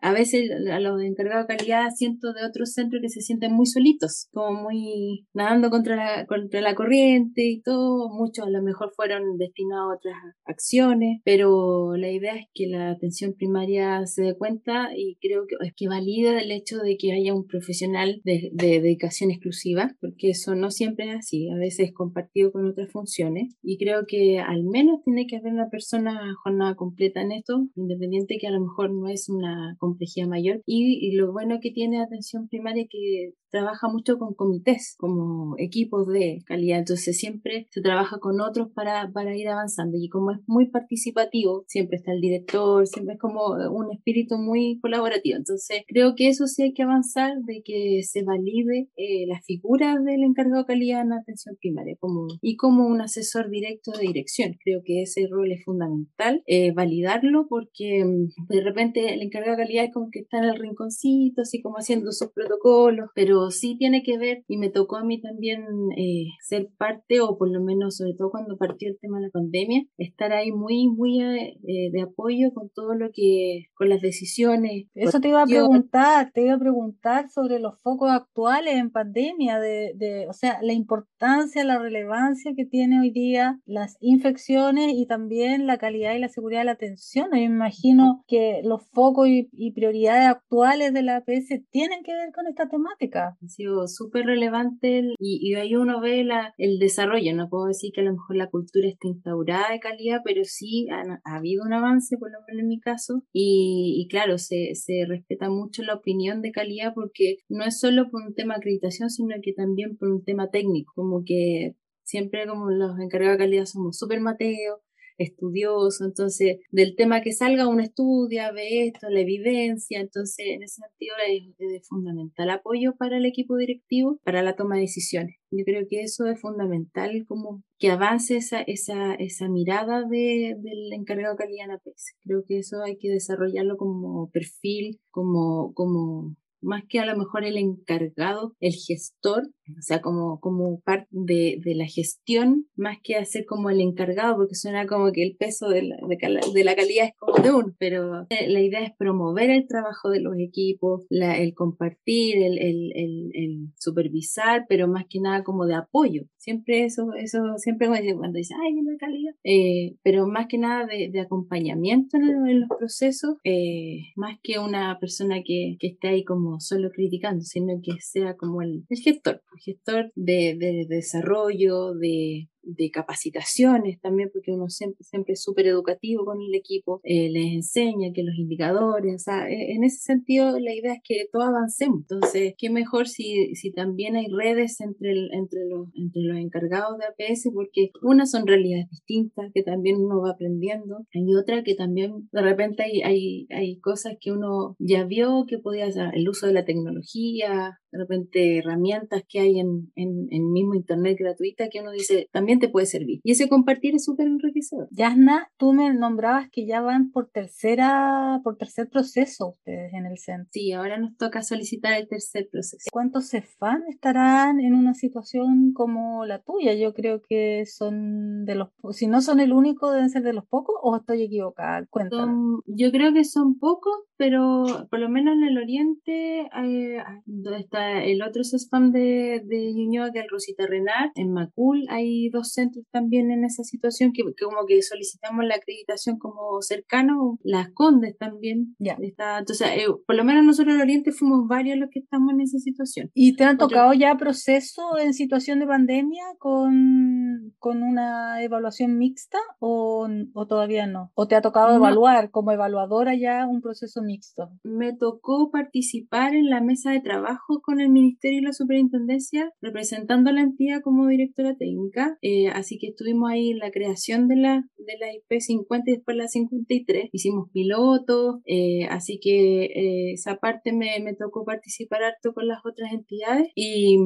a 0.01 0.13
veces 0.13 0.49
a 0.71 0.79
los 0.79 1.01
encargados 1.01 1.47
de 1.47 1.57
calidad 1.57 1.89
siento 1.93 2.33
de 2.33 2.45
otros 2.45 2.73
centros 2.73 3.01
que 3.01 3.09
se 3.09 3.21
sienten 3.21 3.53
muy 3.53 3.65
solitos, 3.65 4.27
como 4.31 4.63
muy 4.63 5.27
nadando 5.33 5.69
contra 5.69 5.95
la, 5.95 6.25
contra 6.25 6.61
la 6.61 6.75
corriente 6.75 7.43
y 7.45 7.61
todo. 7.61 8.09
Muchos 8.09 8.47
a 8.47 8.49
lo 8.49 8.61
mejor 8.61 8.91
fueron 8.95 9.37
destinados 9.37 9.91
a 9.91 9.95
otras 9.95 10.15
acciones, 10.45 11.21
pero 11.23 11.95
la 11.95 12.09
idea 12.09 12.35
es 12.35 12.47
que 12.53 12.67
la 12.67 12.91
atención 12.91 13.33
primaria 13.33 14.05
se 14.05 14.23
dé 14.23 14.37
cuenta 14.37 14.89
y 14.95 15.17
creo 15.21 15.45
que 15.47 15.55
es 15.65 15.73
que 15.75 15.87
valida 15.87 16.39
el 16.41 16.51
hecho 16.51 16.77
de 16.77 16.97
que 16.97 17.11
haya 17.11 17.33
un 17.33 17.45
profesional 17.45 18.21
de, 18.23 18.49
de 18.53 18.81
dedicación 18.81 19.31
exclusiva, 19.31 19.95
porque 19.99 20.29
eso 20.29 20.55
no 20.55 20.71
siempre 20.71 21.09
es 21.09 21.17
así, 21.17 21.49
a 21.49 21.55
veces 21.55 21.89
es 21.89 21.93
compartido 21.93 22.51
con 22.51 22.65
otras 22.65 22.91
funciones 22.91 23.55
y 23.61 23.77
creo 23.77 24.05
que 24.07 24.39
al 24.39 24.63
menos 24.63 25.01
tiene 25.03 25.27
que 25.27 25.37
haber 25.37 25.53
una 25.53 25.69
persona 25.69 26.33
jornada 26.43 26.75
completa 26.75 27.21
en 27.21 27.31
esto, 27.31 27.67
independiente 27.75 28.37
que 28.39 28.47
a 28.47 28.51
lo 28.51 28.61
mejor 28.61 28.91
no 28.91 29.09
es 29.09 29.29
una 29.29 29.75
complejidad 29.89 30.27
mayor. 30.27 30.61
Y, 30.65 31.11
lo 31.15 31.31
bueno 31.31 31.59
que 31.61 31.71
tiene 31.71 32.01
atención 32.01 32.47
primaria 32.47 32.85
que 32.89 33.33
trabaja 33.49 33.87
mucho 33.87 34.17
con 34.17 34.33
comités, 34.33 34.95
como 34.97 35.55
equipos 35.57 36.07
de 36.07 36.43
calidad. 36.45 36.79
Entonces 36.79 37.17
siempre 37.17 37.67
se 37.71 37.81
trabaja 37.81 38.19
con 38.19 38.41
otros 38.41 38.69
para, 38.73 39.11
para 39.11 39.35
ir 39.35 39.47
avanzando. 39.49 39.97
Y 39.97 40.09
como 40.09 40.31
es 40.31 40.39
muy 40.47 40.69
participativo, 40.69 41.63
siempre 41.67 41.97
está 41.97 42.11
el 42.11 42.21
director, 42.21 42.87
siempre 42.87 43.15
es 43.15 43.19
como 43.19 43.55
un 43.71 43.91
espíritu 43.91 44.37
muy 44.37 44.79
colaborativo. 44.81 45.37
Entonces 45.37 45.83
creo 45.87 46.15
que 46.15 46.29
eso 46.29 46.47
sí 46.47 46.63
hay 46.63 46.73
que 46.73 46.83
avanzar, 46.83 47.33
de 47.45 47.61
que 47.63 48.01
se 48.03 48.23
valide 48.23 48.89
eh, 48.95 49.25
la 49.27 49.39
figura 49.41 49.97
del 49.99 50.23
encargado 50.23 50.63
de 50.63 50.65
calidad 50.65 51.01
en 51.01 51.13
atención 51.13 51.55
primaria 51.59 51.95
como, 51.99 52.27
y 52.41 52.55
como 52.55 52.87
un 52.87 53.01
asesor 53.01 53.49
directo 53.49 53.91
de 53.91 54.07
dirección. 54.07 54.55
Creo 54.63 54.81
que 54.83 55.03
ese 55.03 55.27
rol 55.29 55.51
es 55.51 55.63
fundamental, 55.63 56.43
eh, 56.47 56.71
validarlo 56.73 57.47
porque 57.49 58.03
mm, 58.05 58.47
de 58.47 58.61
repente 58.61 59.13
el 59.13 59.21
encargado 59.21 59.57
de 59.57 59.63
calidad 59.63 59.85
es 59.85 59.93
como 59.93 60.09
que 60.11 60.19
está 60.19 60.37
en 60.39 60.45
el 60.45 60.59
rinconcito, 60.59 61.41
así 61.41 61.61
como 61.61 61.77
haciendo 61.77 62.11
sus 62.11 62.31
protocolos, 62.31 63.09
pero 63.15 63.38
pero 63.39 63.51
sí 63.51 63.75
tiene 63.77 64.03
que 64.03 64.17
ver 64.17 64.43
y 64.47 64.57
me 64.57 64.69
tocó 64.69 64.97
a 64.97 65.03
mí 65.03 65.21
también 65.21 65.61
eh, 65.97 66.25
ser 66.41 66.69
parte 66.77 67.21
o 67.21 67.37
por 67.37 67.49
lo 67.49 67.61
menos 67.61 67.97
sobre 67.97 68.13
todo 68.13 68.31
cuando 68.31 68.57
partió 68.57 68.89
el 68.89 68.99
tema 68.99 69.19
de 69.19 69.27
la 69.27 69.31
pandemia, 69.31 69.83
estar 69.97 70.33
ahí 70.33 70.51
muy, 70.51 70.87
muy 70.89 71.21
eh, 71.21 71.89
de 71.91 72.01
apoyo 72.01 72.53
con 72.53 72.69
todo 72.69 72.95
lo 72.95 73.09
que, 73.13 73.65
con 73.75 73.89
las 73.89 74.01
decisiones. 74.01 74.87
Eso 74.93 75.19
te 75.19 75.29
iba 75.29 75.43
a 75.43 75.45
preguntar, 75.45 76.31
te 76.33 76.43
iba 76.43 76.55
a 76.55 76.59
preguntar 76.59 77.29
sobre 77.29 77.59
los 77.59 77.79
focos 77.81 78.11
actuales 78.11 78.75
en 78.75 78.91
pandemia, 78.91 79.59
de, 79.59 79.93
de 79.95 80.27
o 80.27 80.33
sea, 80.33 80.59
la 80.61 80.73
importancia, 80.73 81.63
la 81.63 81.79
relevancia 81.79 82.53
que 82.55 82.65
tiene 82.65 82.99
hoy 82.99 83.11
día 83.11 83.59
las 83.65 83.97
infecciones 83.99 84.93
y 84.95 85.05
también 85.05 85.67
la 85.67 85.77
calidad 85.77 86.13
y 86.13 86.19
la 86.19 86.29
seguridad 86.29 86.61
de 86.61 86.65
la 86.65 86.71
atención. 86.73 87.25
Yo 87.25 87.31
me 87.31 87.43
imagino 87.43 88.23
que 88.27 88.61
los 88.63 88.87
focos 88.89 89.27
y, 89.27 89.71
prioridades 89.71 90.27
actuales 90.27 90.93
de 90.93 91.03
la 91.03 91.17
APS 91.17 91.61
tienen 91.69 92.03
que 92.03 92.13
ver 92.13 92.31
con 92.33 92.47
esta 92.47 92.67
temática. 92.67 93.28
Ha 93.41 93.47
sido 93.47 93.87
súper 93.87 94.25
relevante 94.25 95.03
y, 95.19 95.53
ahí 95.55 95.75
uno 95.75 95.99
ve 96.01 96.23
la, 96.23 96.53
el 96.57 96.79
desarrollo. 96.79 97.35
No 97.35 97.49
puedo 97.49 97.65
decir 97.65 97.91
que 97.93 98.01
a 98.01 98.03
lo 98.03 98.13
mejor 98.13 98.35
la 98.35 98.49
cultura 98.49 98.87
está 98.87 99.07
instaurada 99.07 99.71
de 99.71 99.79
calidad, 99.79 100.21
pero 100.23 100.43
sí 100.43 100.87
ha, 100.89 101.19
habido 101.23 101.63
un 101.63 101.73
avance, 101.73 102.17
por 102.17 102.31
lo 102.31 102.39
menos 102.47 102.61
en 102.61 102.67
mi 102.67 102.79
caso. 102.79 103.23
Y, 103.33 104.07
claro, 104.09 104.37
se, 104.37 104.75
se 104.75 105.05
respeta 105.07 105.49
mucho 105.49 105.83
la 105.83 105.95
opinión 105.95 106.41
de 106.41 106.51
calidad 106.51 106.93
porque 106.93 107.37
no 107.49 107.63
es 107.65 107.79
solo 107.79 108.09
por 108.09 108.23
un 108.23 108.33
tema 108.33 108.55
de 108.55 108.59
acreditación, 108.59 109.09
sino 109.09 109.35
que 109.41 109.53
también 109.53 109.97
por 109.97 110.09
un 110.09 110.23
tema 110.23 110.49
técnico, 110.49 110.93
como 110.95 111.23
que 111.25 111.75
siempre 112.03 112.47
como 112.47 112.71
los 112.71 112.99
encargados 112.99 113.37
de 113.37 113.45
calidad 113.45 113.65
somos 113.65 113.97
súper 113.97 114.19
mateos, 114.19 114.79
estudioso, 115.19 116.05
entonces 116.05 116.57
del 116.71 116.95
tema 116.95 117.21
que 117.21 117.33
salga 117.33 117.67
uno 117.67 117.83
estudia, 117.83 118.51
ve 118.51 118.87
esto, 118.87 119.09
la 119.09 119.19
evidencia, 119.19 119.99
entonces 119.99 120.45
en 120.47 120.63
ese 120.63 120.81
sentido 120.81 121.15
es, 121.27 121.87
fundamental 121.87 122.49
apoyo 122.49 122.95
para 122.97 123.17
el 123.17 123.25
equipo 123.25 123.55
directivo 123.57 124.19
para 124.23 124.41
la 124.41 124.55
toma 124.55 124.75
de 124.75 124.81
decisiones. 124.81 125.35
Yo 125.51 125.63
creo 125.65 125.85
que 125.87 126.01
eso 126.01 126.27
es 126.27 126.39
fundamental 126.39 127.25
como 127.27 127.63
que 127.77 127.89
avance 127.89 128.37
esa, 128.37 128.61
esa, 128.61 129.13
esa 129.15 129.47
mirada 129.49 130.03
de, 130.03 130.55
del 130.59 130.93
encargado 130.93 131.35
de 131.35 131.43
calidad 131.43 131.67
en. 131.67 132.15
Creo 132.23 132.43
que 132.47 132.59
eso 132.59 132.83
hay 132.83 132.97
que 132.97 133.09
desarrollarlo 133.09 133.77
como 133.77 134.29
perfil, 134.31 134.99
como, 135.11 135.73
como 135.73 136.35
más 136.61 136.83
que 136.87 136.99
a 136.99 137.05
lo 137.05 137.17
mejor 137.17 137.43
el 137.45 137.57
encargado, 137.57 138.55
el 138.59 138.73
gestor, 138.73 139.43
o 139.77 139.81
sea, 139.81 140.01
como, 140.01 140.39
como 140.39 140.79
parte 140.81 141.07
de, 141.11 141.59
de, 141.63 141.75
la 141.75 141.85
gestión, 141.85 142.65
más 142.75 142.97
que 143.03 143.15
hacer 143.15 143.45
como 143.45 143.69
el 143.69 143.81
encargado, 143.81 144.37
porque 144.37 144.55
suena 144.55 144.87
como 144.87 145.11
que 145.11 145.23
el 145.23 145.35
peso 145.37 145.69
de 145.69 145.83
la, 145.83 145.95
de, 146.07 146.63
la 146.63 146.75
calidad 146.75 147.05
es 147.05 147.13
como 147.17 147.37
de 147.37 147.51
uno, 147.51 147.75
pero 147.77 148.25
la 148.29 148.61
idea 148.61 148.83
es 148.83 148.91
promover 148.97 149.49
el 149.49 149.67
trabajo 149.67 150.09
de 150.09 150.21
los 150.21 150.33
equipos, 150.39 151.05
la, 151.09 151.37
el 151.37 151.53
compartir, 151.53 152.37
el, 152.37 152.57
el, 152.57 152.91
el, 152.95 153.31
el, 153.33 153.67
supervisar, 153.77 154.65
pero 154.67 154.87
más 154.87 155.05
que 155.09 155.19
nada 155.19 155.43
como 155.43 155.65
de 155.65 155.75
apoyo. 155.75 156.23
Siempre 156.37 156.85
eso, 156.85 157.13
eso 157.13 157.39
siempre 157.57 157.87
cuando 157.87 158.37
dice, 158.37 158.55
ay, 158.61 158.73
la 158.73 158.97
calidad, 158.97 159.33
eh, 159.43 159.95
pero 160.03 160.27
más 160.27 160.47
que 160.47 160.57
nada 160.57 160.85
de, 160.85 161.09
de 161.11 161.19
acompañamiento 161.19 162.17
en, 162.17 162.59
los 162.61 162.69
procesos, 162.69 163.35
eh, 163.43 163.99
más 164.15 164.37
que 164.41 164.59
una 164.59 164.97
persona 164.99 165.41
que, 165.43 165.77
que 165.79 165.87
esté 165.87 166.07
ahí 166.09 166.23
como 166.23 166.48
solo 166.59 166.89
criticando, 166.91 167.43
sino 167.43 167.79
que 167.83 167.99
sea 167.99 168.35
como 168.35 168.61
el, 168.61 168.85
el 168.89 168.97
gestor 168.97 169.41
gestor 169.59 170.11
de, 170.15 170.55
de 170.57 170.85
desarrollo, 170.87 171.93
de, 171.93 172.49
de 172.75 172.91
capacitaciones 172.91 173.99
también, 174.01 174.29
porque 174.31 174.51
uno 174.51 174.69
siempre, 174.69 175.03
siempre 175.03 175.33
es 175.33 175.43
súper 175.43 175.67
educativo 175.67 176.25
con 176.25 176.41
el 176.41 176.53
equipo, 176.55 177.01
eh, 177.03 177.29
les 177.29 177.53
enseña 177.53 178.11
que 178.13 178.23
los 178.23 178.35
indicadores, 178.35 179.15
o 179.15 179.19
sea, 179.19 179.49
e, 179.49 179.73
en 179.73 179.83
ese 179.83 179.99
sentido 179.99 180.59
la 180.59 180.73
idea 180.73 180.93
es 180.93 181.01
que 181.03 181.27
todos 181.31 181.47
avancemos. 181.47 182.01
Entonces, 182.01 182.53
qué 182.57 182.69
mejor 182.69 183.07
si, 183.07 183.55
si 183.55 183.71
también 183.71 184.15
hay 184.15 184.27
redes 184.27 184.79
entre, 184.81 185.11
entre, 185.31 185.65
los, 185.67 185.87
entre 185.95 186.21
los 186.23 186.37
encargados 186.37 186.97
de 186.97 187.05
APS, 187.05 187.49
porque 187.53 187.91
unas 188.01 188.31
son 188.31 188.47
realidades 188.47 188.89
distintas 188.89 189.51
que 189.53 189.63
también 189.63 189.97
uno 189.97 190.21
va 190.21 190.31
aprendiendo, 190.31 191.05
hay 191.13 191.35
otra 191.35 191.63
que 191.63 191.75
también 191.75 192.29
de 192.31 192.41
repente 192.41 192.83
hay, 192.83 193.01
hay, 193.01 193.47
hay 193.49 193.79
cosas 193.79 194.17
que 194.19 194.31
uno 194.31 194.75
ya 194.79 195.05
vio 195.05 195.45
que 195.47 195.59
podía 195.59 195.87
hacer, 195.87 196.11
el 196.13 196.27
uso 196.27 196.47
de 196.47 196.53
la 196.53 196.65
tecnología, 196.65 197.79
de 197.91 197.99
repente 197.99 198.57
herramientas 198.57 199.23
que 199.27 199.39
hay 199.39 199.59
en, 199.59 199.91
en, 199.95 200.27
en 200.31 200.51
mismo 200.51 200.75
Internet 200.75 201.17
gratuita 201.19 201.69
que 201.69 201.81
uno 201.81 201.91
dice, 201.91 202.29
también 202.31 202.59
te 202.59 202.69
puede 202.69 202.85
servir. 202.85 203.19
Y 203.23 203.31
ese 203.31 203.49
compartir 203.49 203.95
es 203.95 204.05
súper 204.05 204.27
enriquecedor. 204.27 204.87
Yasna, 204.91 205.51
tú 205.57 205.73
me 205.73 205.93
nombrabas 205.93 206.49
que 206.51 206.65
ya 206.65 206.81
van 206.81 207.11
por 207.11 207.29
tercera, 207.29 208.41
por 208.43 208.57
tercer 208.57 208.89
proceso 208.89 209.49
ustedes 209.49 209.93
en 209.93 210.05
el 210.05 210.17
centro. 210.17 210.49
Sí, 210.51 210.71
ahora 210.71 210.97
nos 210.97 211.15
toca 211.17 211.41
solicitar 211.41 211.93
el 211.93 212.07
tercer 212.07 212.47
proceso. 212.51 212.89
¿Cuántos 212.91 213.29
CEFAN 213.29 213.83
estarán 213.89 214.59
en 214.59 214.73
una 214.73 214.93
situación 214.93 215.73
como 215.73 216.25
la 216.25 216.39
tuya? 216.39 216.73
Yo 216.73 216.93
creo 216.93 217.21
que 217.27 217.65
son 217.65 218.45
de 218.45 218.55
los, 218.55 218.69
si 218.91 219.07
no 219.07 219.21
son 219.21 219.39
el 219.39 219.53
único, 219.53 219.91
deben 219.91 220.09
ser 220.09 220.23
de 220.23 220.33
los 220.33 220.45
pocos 220.45 220.75
o 220.81 220.95
estoy 220.95 221.23
equivocada. 221.23 221.85
Cuéntame. 221.89 222.59
yo 222.65 222.91
creo 222.91 223.13
que 223.13 223.23
son 223.23 223.57
pocos, 223.57 223.93
pero 224.17 224.87
por 224.89 224.99
lo 224.99 225.09
menos 225.09 225.35
en 225.35 225.43
el 225.43 225.57
oriente, 225.57 226.41
eh, 226.41 227.03
donde 227.25 227.59
está 227.59 227.78
el 227.79 228.21
otro 228.21 228.43
CESPAM 228.43 228.91
de, 228.91 229.41
de 229.45 229.73
Ñuñoa, 229.73 230.11
que 230.11 230.19
es 230.19 230.25
el 230.25 230.31
Rosita 230.31 230.65
Renal, 230.67 231.11
en 231.15 231.33
Macul 231.33 231.85
hay 231.89 232.29
dos 232.29 232.53
centros 232.53 232.85
también 232.91 233.31
en 233.31 233.43
esa 233.45 233.63
situación, 233.63 234.11
que, 234.13 234.23
como 234.23 234.65
que 234.67 234.81
solicitamos 234.81 235.45
la 235.45 235.55
acreditación 235.55 236.17
como 236.17 236.61
cercano, 236.61 237.39
las 237.43 237.69
Condes 237.73 238.17
también. 238.17 238.75
Ya. 238.79 238.97
Está, 239.01 239.39
entonces, 239.39 239.67
eh, 239.75 239.85
por 240.05 240.15
lo 240.15 240.23
menos 240.23 240.43
nosotros 240.43 240.75
en 240.75 240.81
Oriente 240.81 241.11
fuimos 241.11 241.47
varios 241.47 241.77
los 241.77 241.89
que 241.89 241.99
estamos 241.99 242.33
en 242.33 242.41
esa 242.41 242.59
situación. 242.59 243.09
¿Y 243.13 243.35
te 243.35 243.43
han 243.43 243.57
tocado 243.57 243.93
ya 243.93 244.17
proceso 244.17 244.97
en 244.99 245.13
situación 245.13 245.59
de 245.59 245.67
pandemia 245.67 246.23
con, 246.37 247.53
con 247.57 247.83
una 247.83 248.43
evaluación 248.43 248.97
mixta 248.97 249.37
o, 249.59 250.07
o 250.33 250.47
todavía 250.47 250.87
no? 250.87 251.11
¿O 251.15 251.27
te 251.27 251.35
ha 251.35 251.41
tocado 251.41 251.75
evaluar 251.75 252.31
como 252.31 252.51
evaluadora 252.51 253.15
ya 253.15 253.47
un 253.47 253.61
proceso 253.61 254.01
mixto? 254.01 254.49
Me 254.63 254.93
tocó 254.93 255.51
participar 255.51 256.33
en 256.33 256.49
la 256.49 256.61
mesa 256.61 256.91
de 256.91 257.01
trabajo 257.01 257.61
con 257.69 257.79
el 257.79 257.89
Ministerio 257.89 258.39
y 258.39 258.41
la 258.41 258.51
Superintendencia 258.51 259.53
representando 259.61 260.31
a 260.31 260.33
la 260.33 260.41
entidad 260.41 260.81
como 260.81 261.05
directora 261.05 261.55
técnica. 261.55 262.17
Eh, 262.23 262.47
así 262.47 262.79
que 262.79 262.87
estuvimos 262.87 263.29
ahí 263.29 263.51
en 263.51 263.59
la 263.59 263.69
creación 263.69 264.27
de 264.27 264.37
la, 264.37 264.65
de 264.79 264.97
la 264.97 265.05
IP50 265.13 265.83
y 265.85 265.91
después 265.91 266.17
la 266.17 266.27
53. 266.27 267.09
Hicimos 267.11 267.51
pilotos, 267.53 268.37
eh, 268.47 268.87
así 268.89 269.19
que 269.21 269.65
eh, 269.65 270.13
esa 270.13 270.37
parte 270.37 270.73
me, 270.73 270.99
me, 271.03 271.13
tocó 271.13 271.45
participar 271.45 272.01
harto 272.01 272.33
con 272.33 272.47
las 272.47 272.65
otras 272.65 272.91
entidades 272.91 273.49
y, 273.53 273.99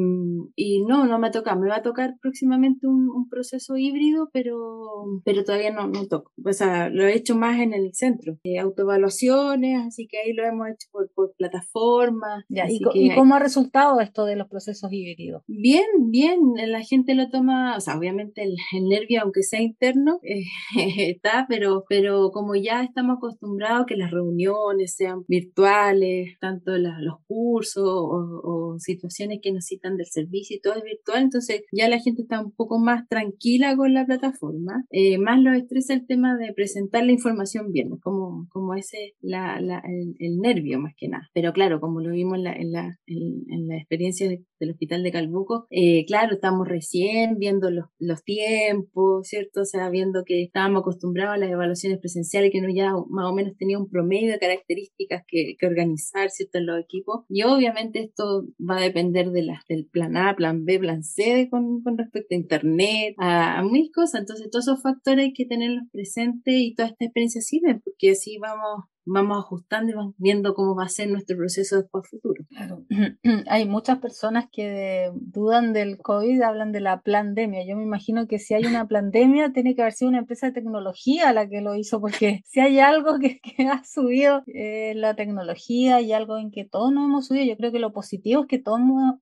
y, 0.58 0.84
no, 0.84 1.06
no 1.06 1.18
me 1.20 1.32
toca. 1.32 1.56
Me 1.56 1.70
va 1.70 1.78
a 1.78 1.84
tocar 1.84 2.16
próximamente 2.22 2.86
un, 2.86 3.10
un 3.10 3.30
proceso 3.30 3.78
híbrido, 3.78 4.30
pero, 4.34 5.06
pero 5.24 5.46
todavía 5.46 5.72
no, 5.72 5.88
no 5.88 6.06
toco. 6.08 6.34
O 6.44 6.52
sea, 6.52 6.90
lo 6.90 7.06
he 7.06 7.16
hecho 7.16 7.38
más 7.38 7.62
en 7.62 7.74
el 7.74 7.94
centro. 7.94 8.40
autoevaluaciones, 8.60 9.88
así 9.88 10.06
que 10.06 10.18
ahí 10.18 10.34
lo 10.34 10.44
hemos 10.44 10.68
hecho 10.68 10.90
por, 10.92 11.10
por 11.14 11.34
plataformas. 11.38 12.44
¿y, 12.50 12.82
¿Y, 12.94 13.16
cómo 13.16 13.36
ha 13.36 13.40
resultado 13.54 14.00
esto 14.02 14.26
de 14.26 14.36
los 14.36 14.48
procesos 14.48 14.92
híbridos? 14.92 15.44
Bien, 15.48 15.86
bien. 16.10 16.40
La 16.68 16.82
gente 16.82 17.14
lo 17.14 17.30
toma, 17.30 17.78
o 17.78 17.80
sea, 17.80 17.98
obviamente 17.98 18.44
el, 18.44 18.56
nervio, 18.88 19.22
aunque 19.22 19.44
sea 19.44 19.62
interno, 19.62 20.20
eh, 20.24 20.44
está, 21.12 21.46
pero, 21.48 21.84
pero 21.88 22.32
como 22.32 22.56
ya 22.56 22.84
estamos 22.84 23.18
acostumbrados 23.18 23.86
que 23.86 23.96
las 23.96 24.10
reuniones 24.10 24.96
sean 24.96 25.24
virtuales, 25.28 26.38
tanto 26.40 26.72
los 26.78 27.20
cursos 27.28 27.84
o, 27.86 28.76
situaciones 28.80 29.40
que 29.42 29.52
necesitan 29.52 29.98
del 29.98 30.08
servicio 30.08 30.58
y 30.58 30.60
todo 30.60 30.76
es 30.76 30.84
virtual, 30.84 31.24
entonces 31.24 31.62
ya 31.72 31.88
la 31.88 32.00
gente 32.00 32.24
está 32.24 32.42
un 32.42 32.52
poco 32.52 32.80
más 32.80 33.08
tranquila 33.08 33.76
con 33.76 33.94
la 33.94 34.06
plataforma, 34.06 34.84
eh, 34.90 35.20
más 35.20 35.40
lo 35.40 35.54
estresa 35.54 35.94
el 35.94 36.08
tema 36.08 36.36
de 36.38 36.54
presentar 36.54 37.06
la 37.06 37.12
información 37.12 37.72
bien, 37.72 37.98
como, 38.02 38.48
como 38.52 38.74
ese 38.74 39.14
la, 39.22 39.58
el, 39.60 40.40
nervio 40.40 40.80
más 40.80 40.94
que 40.98 41.08
nada. 41.08 41.30
Pero 41.34 41.54
claro, 41.54 41.80
como 41.80 42.02
lo 42.02 42.12
vimos 42.12 42.38
en 42.38 42.44
la, 42.44 42.54
en 42.54 42.72
la, 42.72 42.98
en, 43.06 43.43
la 43.48 43.78
experiencia 43.78 44.30
del 44.30 44.72
hospital 44.72 45.04
de 45.04 45.12
Calbuco, 45.12 45.68
eh, 45.70 46.06
claro, 46.06 46.36
estamos 46.36 46.68
recién 46.68 47.38
viendo 47.38 47.70
los 47.70 47.86
los 48.00 48.24
tiempos, 48.24 49.28
¿cierto? 49.28 49.62
O 49.62 49.66
sea, 49.66 49.90
viendo 49.90 50.24
que 50.26 50.44
estábamos 50.44 50.82
acostumbrados 50.82 51.36
a 51.36 51.38
las 51.38 51.50
evaluaciones 51.50 52.00
presenciales, 52.00 52.52
que 52.52 52.60
uno 52.60 52.70
ya 52.74 52.92
más 53.10 53.30
o 53.30 53.34
menos 53.34 53.56
tenía 53.58 53.80
un 53.80 53.90
promedio 53.90 54.32
de 54.32 54.40
características 54.40 55.24
que, 55.28 55.56
que 55.58 55.66
organizar, 55.66 56.30
¿cierto? 56.30 56.58
En 56.60 56.66
los 56.68 56.80
equipos. 56.80 57.26
Y 57.30 57.44
obviamente 57.44 58.00
esto 58.00 58.46
va 58.60 58.78
a 58.78 58.82
depender 58.82 59.32
de 59.32 59.44
las, 59.44 59.66
del 59.68 59.88
plan 59.88 60.18
A, 60.18 60.36
plan 60.36 60.66
B, 60.66 60.80
plan 60.80 61.04
C 61.04 61.48
con, 61.50 61.82
con 61.82 61.98
respecto 61.98 62.36
a 62.36 62.38
Internet, 62.38 63.16
a, 63.18 63.60
a 63.60 63.64
mil 63.64 63.90
cosas. 63.94 64.22
Entonces, 64.22 64.50
todos 64.50 64.68
esos 64.68 64.82
factores 64.82 65.26
hay 65.26 65.34
que 65.34 65.46
tenerlos 65.46 65.84
presentes 65.92 66.54
y 66.56 66.76
toda 66.76 66.90
esta 66.90 67.06
experiencia 67.06 67.42
sirve, 67.42 67.80
porque 67.84 68.12
así 68.12 68.38
vamos 68.40 68.86
vamos 69.06 69.38
ajustando 69.38 69.92
y 69.92 69.96
vamos 69.96 70.16
viendo 70.18 70.54
cómo 70.54 70.76
va 70.76 70.86
a 70.86 70.90
ser 70.90 71.10
nuestro 71.10 71.38
proceso 71.38 71.78
después 71.78 72.08
futuro. 72.10 72.44
Claro, 72.50 72.84
hay 73.48 73.68
muchas 73.68 74.00
personas 74.00 74.46
que 74.52 75.12
dudan 75.16 75.74
del 75.74 75.98
COVID, 75.98 76.42
hablan 76.42 76.72
de 76.72 76.82
la 76.82 77.02
pandemia. 77.02 77.66
Yo 77.68 77.76
me 77.76 77.84
imagino 77.84 78.28
que 78.28 78.40
si 78.40 78.54
hay 78.54 78.66
una 78.66 78.88
pandemia, 78.88 79.52
tiene 79.54 79.76
que 79.76 79.82
haber 79.82 79.94
sido 79.94 80.10
una 80.10 80.20
empresa 80.20 80.48
de 80.48 80.54
tecnología 80.54 81.34
la 81.34 81.48
que 81.48 81.62
lo 81.62 81.76
hizo, 81.76 82.00
porque 82.00 82.42
si 82.46 82.60
hay 82.60 82.80
algo 82.80 83.20
que, 83.20 83.40
ha 83.70 83.84
subido 83.84 84.44
eh, 84.48 84.94
la 84.96 85.16
tecnología 85.16 86.02
y 86.02 86.14
algo 86.14 86.38
en 86.38 86.52
que 86.52 86.66
todos 86.66 86.92
nos 86.92 87.06
hemos 87.06 87.28
subido, 87.28 87.46
yo 87.46 87.58
creo 87.58 87.72
que 87.72 87.80
lo 87.80 87.94
positivo 87.94 88.42
es 88.42 88.48
que 88.48 88.60
todos 88.60 88.80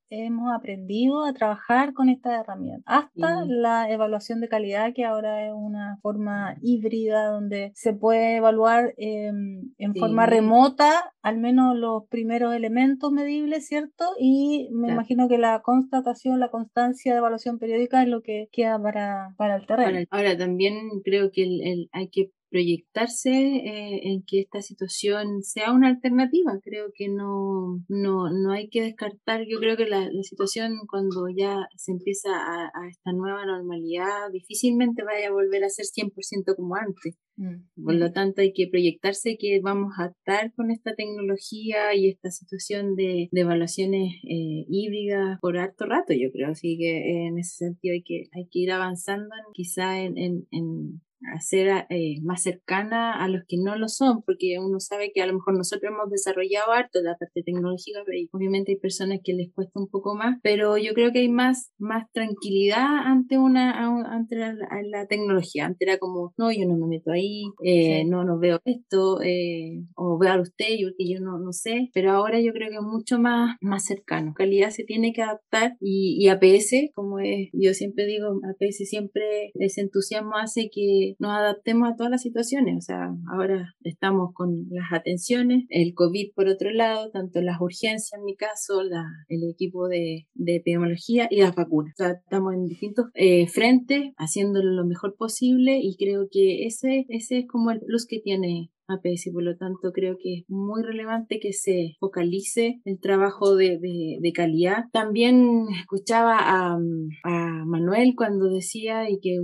hemos 0.10 0.54
aprendido 0.54 1.26
a 1.26 1.34
trabajar 1.34 1.94
con 1.94 2.10
esta 2.10 2.40
herramienta, 2.40 2.84
hasta 2.86 3.46
la 3.46 3.90
evaluación 3.90 4.42
de 4.42 4.50
calidad, 4.50 4.94
que 4.94 5.06
ahora 5.06 5.46
es 5.46 5.54
una 5.56 5.98
forma 6.02 6.56
híbrida 6.62 7.28
donde 7.28 7.72
se 7.76 7.94
puede 7.94 8.38
evaluar 8.38 8.94
em, 8.98 9.71
en 9.78 9.96
forma 9.96 10.26
remota 10.26 11.14
al 11.22 11.38
menos 11.38 11.76
los 11.78 12.08
primeros 12.10 12.54
elementos 12.54 13.12
medibles, 13.12 13.68
¿cierto? 13.68 14.06
Y 14.20 14.70
me 14.72 14.92
imagino 14.92 15.28
que 15.28 15.38
la 15.38 15.62
constatación, 15.62 16.40
la 16.40 16.50
constancia 16.50 17.14
de 17.14 17.20
evaluación 17.20 17.60
periódica 17.60 18.02
es 18.02 18.10
lo 18.10 18.22
que 18.22 18.48
queda 18.52 18.82
para, 18.82 19.36
para 19.38 19.56
el 19.56 19.66
terreno. 19.66 20.06
Ahora, 20.10 20.38
también 20.38 20.90
creo 21.04 21.32
que 21.32 21.44
el, 21.44 21.90
hay 21.92 22.10
que 22.10 22.32
proyectarse 22.52 23.32
eh, 23.32 24.02
en 24.12 24.24
que 24.28 24.42
esta 24.42 24.62
situación 24.62 25.42
sea 25.42 25.72
una 25.72 25.88
alternativa. 25.88 26.60
Creo 26.62 26.88
que 26.94 27.08
no, 27.08 27.80
no, 27.88 28.30
no 28.30 28.52
hay 28.52 28.70
que 28.70 28.82
descartar, 28.82 29.46
yo 29.48 29.60
creo 29.60 29.78
que 29.78 29.88
la, 29.88 30.10
situación 30.22 30.74
cuando 30.90 31.30
ya 31.36 31.56
se 31.78 31.94
empieza 31.94 32.30
a, 32.30 32.88
esta 32.90 33.14
nueva 33.14 33.46
normalidad 33.46 34.30
difícilmente 34.32 35.04
vaya 35.04 35.30
a 35.30 35.32
volver 35.32 35.64
a 35.64 35.70
ser 35.70 35.86
100% 35.86 36.56
como 36.56 36.76
antes. 36.76 37.16
Mm, 37.42 37.84
por 37.84 37.96
lo 37.96 38.12
tanto, 38.12 38.42
hay 38.42 38.54
que 38.54 38.68
proyectarse 38.68 39.36
que 39.40 39.60
vamos 39.62 39.94
a 39.98 40.08
estar 40.08 40.54
con 40.54 40.70
esta 40.70 40.94
tecnología 40.94 41.96
y 41.96 42.08
esta 42.08 42.30
situación 42.30 42.96
de, 42.96 43.30
evaluaciones 43.32 44.14
eh, 44.30 44.66
híbridas 44.70 45.40
por 45.42 45.58
harto 45.58 45.86
rato, 45.88 46.14
yo 46.14 46.32
creo. 46.32 46.50
Así 46.50 46.78
que 46.78 47.26
en 47.26 47.40
ese 47.40 47.66
sentido 47.66 47.94
hay 47.94 48.04
que, 48.04 48.30
hay 48.34 48.48
que 48.52 48.60
ir 48.60 48.72
avanzando 48.72 49.34
quizá 49.54 50.00
en, 50.02 50.18
en 50.18 50.46
a 50.52 51.11
ser 51.40 51.86
eh, 51.90 52.22
más 52.24 52.44
cercana 52.44 53.14
a 53.14 53.28
los 53.28 53.44
que 53.48 53.58
no 53.58 53.76
lo 53.76 53.88
son, 53.88 54.22
porque 54.24 54.58
uno 54.60 54.80
sabe 54.80 55.12
que 55.14 55.22
a 55.22 55.28
lo 55.28 55.34
mejor 55.34 55.56
nosotros 55.56 55.92
hemos 55.92 56.10
desarrollado 56.10 56.72
harto 56.72 57.02
la 57.02 57.18
parte 57.18 57.44
tecnológica, 57.44 58.02
pero 58.06 58.18
obviamente 58.32 58.72
hay 58.72 58.78
personas 58.78 59.20
que 59.24 59.34
les 59.34 59.52
cuesta 59.54 59.80
un 59.80 59.88
poco 59.88 60.16
más, 60.16 60.40
pero 60.44 60.78
yo 60.78 60.94
creo 60.94 61.12
que 61.12 61.20
hay 61.20 61.30
más, 61.30 61.72
más 61.78 62.06
tranquilidad 62.12 62.86
ante 63.06 63.38
una 63.38 63.72
ante 64.14 64.36
la, 64.36 65.08
tecnología. 65.08 65.66
Antes 65.66 65.88
era 65.88 65.98
como, 65.98 66.34
no, 66.38 66.52
yo 66.52 66.66
no 66.66 66.78
me 66.78 66.88
meto 66.88 67.12
ahí, 67.12 67.44
eh, 67.64 68.06
no, 68.06 68.24
no 68.24 68.40
veo 68.40 68.60
esto, 68.66 69.22
eh, 69.22 69.84
o 69.96 70.18
veo 70.18 70.34
a 70.34 70.42
usted, 70.42 70.78
yo 70.80 70.90
que 70.98 71.10
yo 71.10 71.20
no, 71.20 71.40
no 71.40 71.52
sé, 71.54 71.90
pero 71.94 72.12
ahora 72.12 72.40
yo 72.40 72.54
creo 72.54 72.70
que 72.70 72.76
es 72.76 72.82
mucho 72.82 73.20
más, 73.20 73.58
más 73.62 73.86
cercano. 73.86 74.34
Calidad 74.36 74.70
se 74.70 74.84
tiene 74.84 75.14
que 75.14 75.22
adaptar 75.22 75.76
y, 75.80 76.18
y 76.20 76.30
APS, 76.30 76.92
como 76.94 77.20
es, 77.20 77.50
yo 77.54 77.74
siempre 77.74 78.06
digo, 78.06 78.28
APS 78.44 78.90
siempre 78.90 79.52
ese 79.56 79.82
entusiasmo 79.82 80.36
hace 80.36 80.70
que 80.72 81.11
nos 81.20 81.32
adaptemos 81.32 81.90
a 81.90 81.96
todas 81.96 82.12
las 82.12 82.22
situaciones. 82.22 82.78
O 82.78 82.82
sea, 82.82 83.14
ahora 83.32 83.74
estamos 83.84 84.34
con 84.34 84.68
las 84.70 84.92
atenciones, 84.92 85.66
el 85.70 85.94
COVID 85.94 86.34
por 86.36 86.48
otro 86.48 86.72
lado, 86.72 87.10
tanto 87.12 87.42
las 87.42 87.60
urgencias 87.60 88.14
en 88.14 88.26
mi 88.26 88.36
caso, 88.36 88.84
la, 88.84 89.06
el 89.28 89.50
equipo 89.50 89.88
de, 89.88 90.28
de, 90.34 90.56
epidemiología 90.58 91.28
y 91.30 91.42
las 91.42 91.56
vacunas. 91.56 91.94
O 92.00 92.04
sea, 92.04 92.12
estamos 92.12 92.54
en 92.54 92.68
distintos 92.68 93.08
eh, 93.14 93.48
frentes, 93.48 94.14
haciéndolo 94.18 94.72
lo 94.72 94.86
mejor 94.86 95.16
posible 95.16 95.80
y 95.82 95.96
creo 95.98 96.28
que 96.32 96.66
ese, 96.66 97.06
ese 97.10 97.40
es 97.40 97.48
como 97.48 97.72
el 97.72 97.80
plus 97.80 98.06
que 98.08 98.20
tiene 98.20 98.72
APS 98.96 99.28
y 99.28 99.32
por 99.32 99.44
lo 99.44 99.58
tanto 99.58 99.92
creo 99.92 100.18
que 100.22 100.40
es 100.40 100.44
muy 100.48 100.84
relevante 100.84 101.40
que 101.40 101.54
se 101.54 101.96
focalice 102.00 102.82
el 102.86 103.00
trabajo 103.00 103.56
de, 103.56 103.78
de, 103.80 104.32
calidad. 104.34 104.86
También 104.92 105.68
escuchaba 105.80 106.38
a, 106.40 106.78
a, 107.24 107.66
Manuel 107.66 108.14
cuando 108.16 108.50
decía 108.50 109.10
y 109.10 109.20
que 109.20 109.40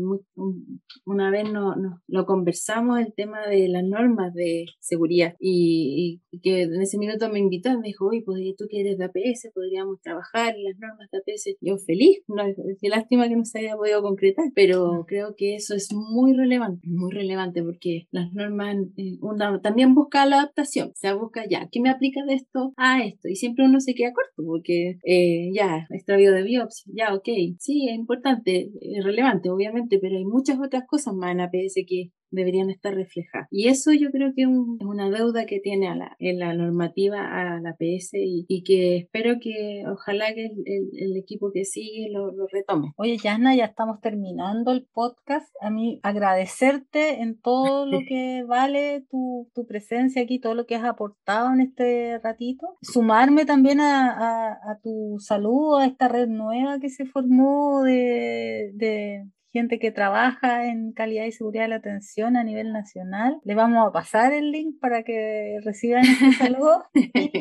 una 1.05 1.29
vez 1.29 1.51
no, 1.51 1.75
no, 1.75 2.01
lo 2.07 2.25
conversamos 2.25 2.99
el 2.99 3.13
tema 3.13 3.45
de 3.47 3.67
las 3.67 3.83
normas 3.83 4.33
de 4.33 4.65
seguridad 4.79 5.35
y, 5.39 6.21
que 6.43 6.63
en 6.63 6.81
ese 6.81 6.97
minuto 6.97 7.29
me 7.29 7.39
invitó, 7.39 7.77
me 7.79 7.87
dijo, 7.87 8.07
oye, 8.07 8.21
pues 8.25 8.39
tú 8.57 8.65
que 8.69 8.81
eres 8.81 8.97
de 8.97 9.05
APS, 9.05 9.49
podríamos 9.53 9.99
trabajar 10.01 10.55
en 10.55 10.63
las 10.63 10.77
normas 10.77 11.09
de 11.11 11.17
APS. 11.17 11.57
Yo 11.61 11.77
feliz, 11.77 12.19
no, 12.27 12.43
qué 12.79 12.89
lástima 12.89 13.27
que 13.27 13.35
no 13.35 13.45
se 13.45 13.59
haya 13.59 13.75
podido 13.75 14.01
concretar, 14.01 14.45
pero 14.53 15.05
creo 15.07 15.35
que 15.35 15.55
eso 15.55 15.73
es 15.75 15.89
muy 15.93 16.33
relevante, 16.33 16.87
muy 16.87 17.11
relevante 17.11 17.63
porque 17.63 18.07
las 18.11 18.31
normas, 18.33 18.77
eh, 18.97 19.17
también 19.61 19.95
busca 19.95 20.25
la 20.25 20.37
adaptación, 20.37 20.89
o 20.89 20.95
sea, 20.95 21.15
busca 21.15 21.43
ya, 21.49 21.67
¿qué 21.71 21.79
me 21.79 21.89
aplica 21.89 22.23
de 22.25 22.35
esto 22.35 22.73
a 22.77 23.03
esto? 23.03 23.27
Y 23.27 23.35
siempre 23.35 23.65
uno 23.65 23.79
se 23.79 23.93
queda 23.93 24.13
corto 24.13 24.43
porque 24.45 24.99
eh, 25.03 25.51
ya, 25.53 25.87
extravío 25.89 26.31
de 26.33 26.43
biopsia, 26.43 26.91
ya, 26.95 27.13
ok, 27.13 27.27
sí, 27.59 27.87
es 27.89 27.95
importante, 27.95 28.69
es 28.81 29.03
relevante, 29.03 29.49
obviamente, 29.49 29.99
pero 29.99 30.17
hay 30.17 30.25
muchas 30.25 30.59
otras 30.59 30.83
cosas 30.87 31.13
más 31.13 31.31
en 31.31 31.41
APS 31.41 31.75
que 31.87 32.11
deberían 32.31 32.69
estar 32.69 32.93
reflejadas. 32.93 33.47
Y 33.51 33.67
eso 33.67 33.93
yo 33.93 34.11
creo 34.11 34.33
que 34.35 34.43
es 34.43 34.47
una 34.47 35.09
deuda 35.09 35.45
que 35.45 35.59
tiene 35.59 35.87
a 35.87 35.95
la, 35.95 36.15
en 36.19 36.39
la 36.39 36.53
normativa 36.53 37.19
a 37.19 37.59
la 37.59 37.73
PS 37.73 38.11
y, 38.13 38.63
que 38.63 38.97
espero 38.97 39.39
que 39.39 39.83
ojalá 39.87 40.33
que 40.33 40.49
el, 40.65 41.15
equipo 41.17 41.51
que 41.53 41.63
sigue 41.63 42.09
lo, 42.11 42.31
retome. 42.51 42.93
Oye, 42.97 43.17
Yana, 43.17 43.55
ya 43.55 43.65
estamos 43.65 43.99
terminando 44.01 44.71
el 44.71 44.85
podcast. 44.85 45.47
A 45.61 45.69
mí 45.69 45.99
agradecerte 46.03 47.21
en 47.21 47.39
todo 47.39 47.85
lo 47.91 47.99
que 48.07 48.43
vale 48.47 49.05
tu, 49.09 49.49
tu 49.53 49.65
presencia 49.65 50.21
aquí, 50.21 50.39
todo 50.39 50.53
lo 50.53 50.65
que 50.65 50.75
has 50.75 50.85
aportado 50.85 51.53
en 51.53 51.61
este 51.61 52.19
ratito. 52.19 52.67
Sumarme 52.81 53.45
también 53.45 53.79
a, 53.79 54.51
a, 54.51 54.79
tu 54.81 55.17
saludo, 55.19 55.77
a 55.77 55.85
esta 55.85 56.07
red 56.07 56.27
nueva 56.27 56.79
que 56.79 56.89
se 56.89 57.05
formó 57.05 57.83
de, 57.83 58.71
de 58.73 59.25
gente 59.51 59.79
que 59.79 59.91
trabaja 59.91 60.67
en 60.67 60.91
calidad 60.91 61.25
y 61.25 61.31
seguridad 61.31 61.63
de 61.63 61.69
la 61.69 61.75
atención 61.77 62.37
a 62.37 62.43
nivel 62.43 62.71
nacional. 62.71 63.39
Le 63.43 63.55
vamos 63.55 63.87
a 63.87 63.91
pasar 63.91 64.33
el 64.33 64.51
link 64.51 64.79
para 64.79 65.03
que 65.03 65.59
reciban 65.63 66.03
este 66.05 66.31
saludo. 66.33 66.85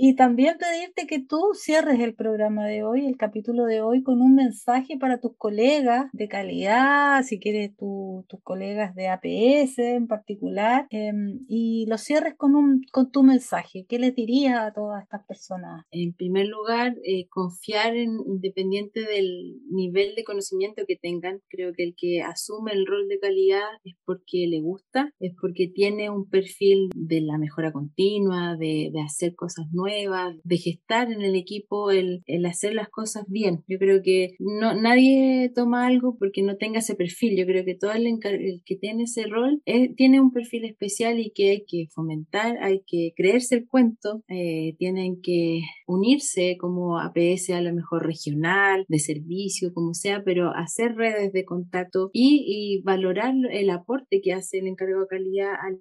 Y, 0.00 0.14
también 0.14 0.56
pedirte 0.58 1.06
que 1.06 1.20
tú 1.20 1.52
cierres 1.54 2.00
el 2.00 2.14
programa 2.14 2.66
de 2.66 2.82
hoy, 2.82 3.06
el 3.06 3.16
capítulo 3.16 3.64
de 3.64 3.82
hoy, 3.82 4.02
con 4.02 4.20
un 4.20 4.34
mensaje 4.34 4.96
para 4.98 5.20
tus 5.20 5.36
colegas 5.36 6.06
de 6.12 6.28
calidad, 6.28 7.22
si 7.22 7.38
quieres 7.38 7.76
tus 7.76 8.40
colegas 8.42 8.94
de 8.94 9.08
APS 9.08 9.78
en 9.78 10.06
particular, 10.06 10.86
em, 10.90 11.40
y 11.48 11.86
lo 11.88 11.98
cierres 11.98 12.34
con, 12.36 12.56
un, 12.56 12.82
con 12.92 13.10
tu 13.10 13.22
mensaje. 13.22 13.86
¿Qué 13.88 13.98
les 13.98 14.14
dirías 14.14 14.58
a 14.58 14.72
todas 14.72 15.02
estas 15.02 15.24
personas? 15.26 15.84
En 15.90 16.12
primer 16.14 16.46
lugar, 16.46 16.96
eh, 17.04 17.28
confiar 17.28 17.94
en, 17.96 18.16
independiente 18.26 19.00
del 19.00 19.60
nivel 19.70 20.14
de 20.14 20.24
conocimiento 20.24 20.82
que 20.86 20.96
tengan, 20.96 21.40
Creo 21.48 21.72
que 21.74 21.84
el 21.84 21.94
que 21.96 22.22
asume 22.22 22.72
el 22.72 22.86
rol 22.86 23.08
de 23.08 23.18
calidad 23.18 23.68
es 23.84 23.94
porque 24.04 24.46
le 24.48 24.60
gusta, 24.60 25.12
es 25.20 25.32
porque 25.40 25.68
tiene 25.68 26.10
un 26.10 26.28
perfil 26.28 26.90
de 26.94 27.20
la 27.20 27.38
mejora 27.38 27.72
continua, 27.72 28.56
de, 28.56 28.90
de 28.92 29.00
hacer 29.00 29.34
cosas 29.34 29.66
nuevas, 29.72 30.36
de 30.44 30.56
gestar 30.56 31.10
en 31.10 31.22
el 31.22 31.34
equipo 31.34 31.90
el, 31.90 32.22
el, 32.26 32.46
hacer 32.46 32.74
las 32.74 32.88
cosas 32.88 33.24
bien. 33.28 33.64
Yo 33.68 33.78
creo 33.78 34.02
que 34.02 34.34
no, 34.38 34.74
nadie 34.74 35.50
toma 35.54 35.86
algo 35.86 36.16
porque 36.18 36.42
no 36.42 36.56
tenga 36.56 36.80
ese 36.80 36.94
perfil. 36.94 37.36
Yo 37.38 37.46
creo 37.46 37.64
que 37.64 37.74
todo 37.74 37.92
el, 37.92 38.06
el 38.06 38.62
que 38.64 38.76
tiene 38.76 39.04
ese 39.04 39.26
rol 39.26 39.62
eh, 39.66 39.94
tiene 39.94 40.20
un 40.20 40.32
perfil 40.32 40.64
especial 40.64 41.18
y 41.20 41.30
que 41.30 41.50
hay 41.50 41.64
que 41.66 41.86
fomentar, 41.94 42.56
hay 42.62 42.82
que 42.86 43.12
creerse 43.16 43.56
el 43.56 43.66
cuento, 43.66 44.22
eh, 44.28 44.74
tienen 44.78 45.20
que 45.22 45.60
unirse 45.86 46.56
como 46.58 46.98
APS 46.98 47.50
a 47.50 47.60
lo 47.60 47.74
mejor 47.74 48.06
regional, 48.06 48.84
de 48.88 48.98
servicio, 48.98 49.72
como 49.72 49.94
sea, 49.94 50.22
pero 50.24 50.52
hacer 50.54 50.94
redes 50.94 51.32
de 51.32 51.37
contacto 51.44 52.10
y, 52.12 52.82
valorar 52.84 53.34
el 53.50 53.70
aporte 53.70 54.20
que 54.22 54.32
hace 54.32 54.58
el 54.58 54.66
encargado 54.66 55.02
de 55.02 55.08
calidad 55.08 55.52
al, 55.60 55.78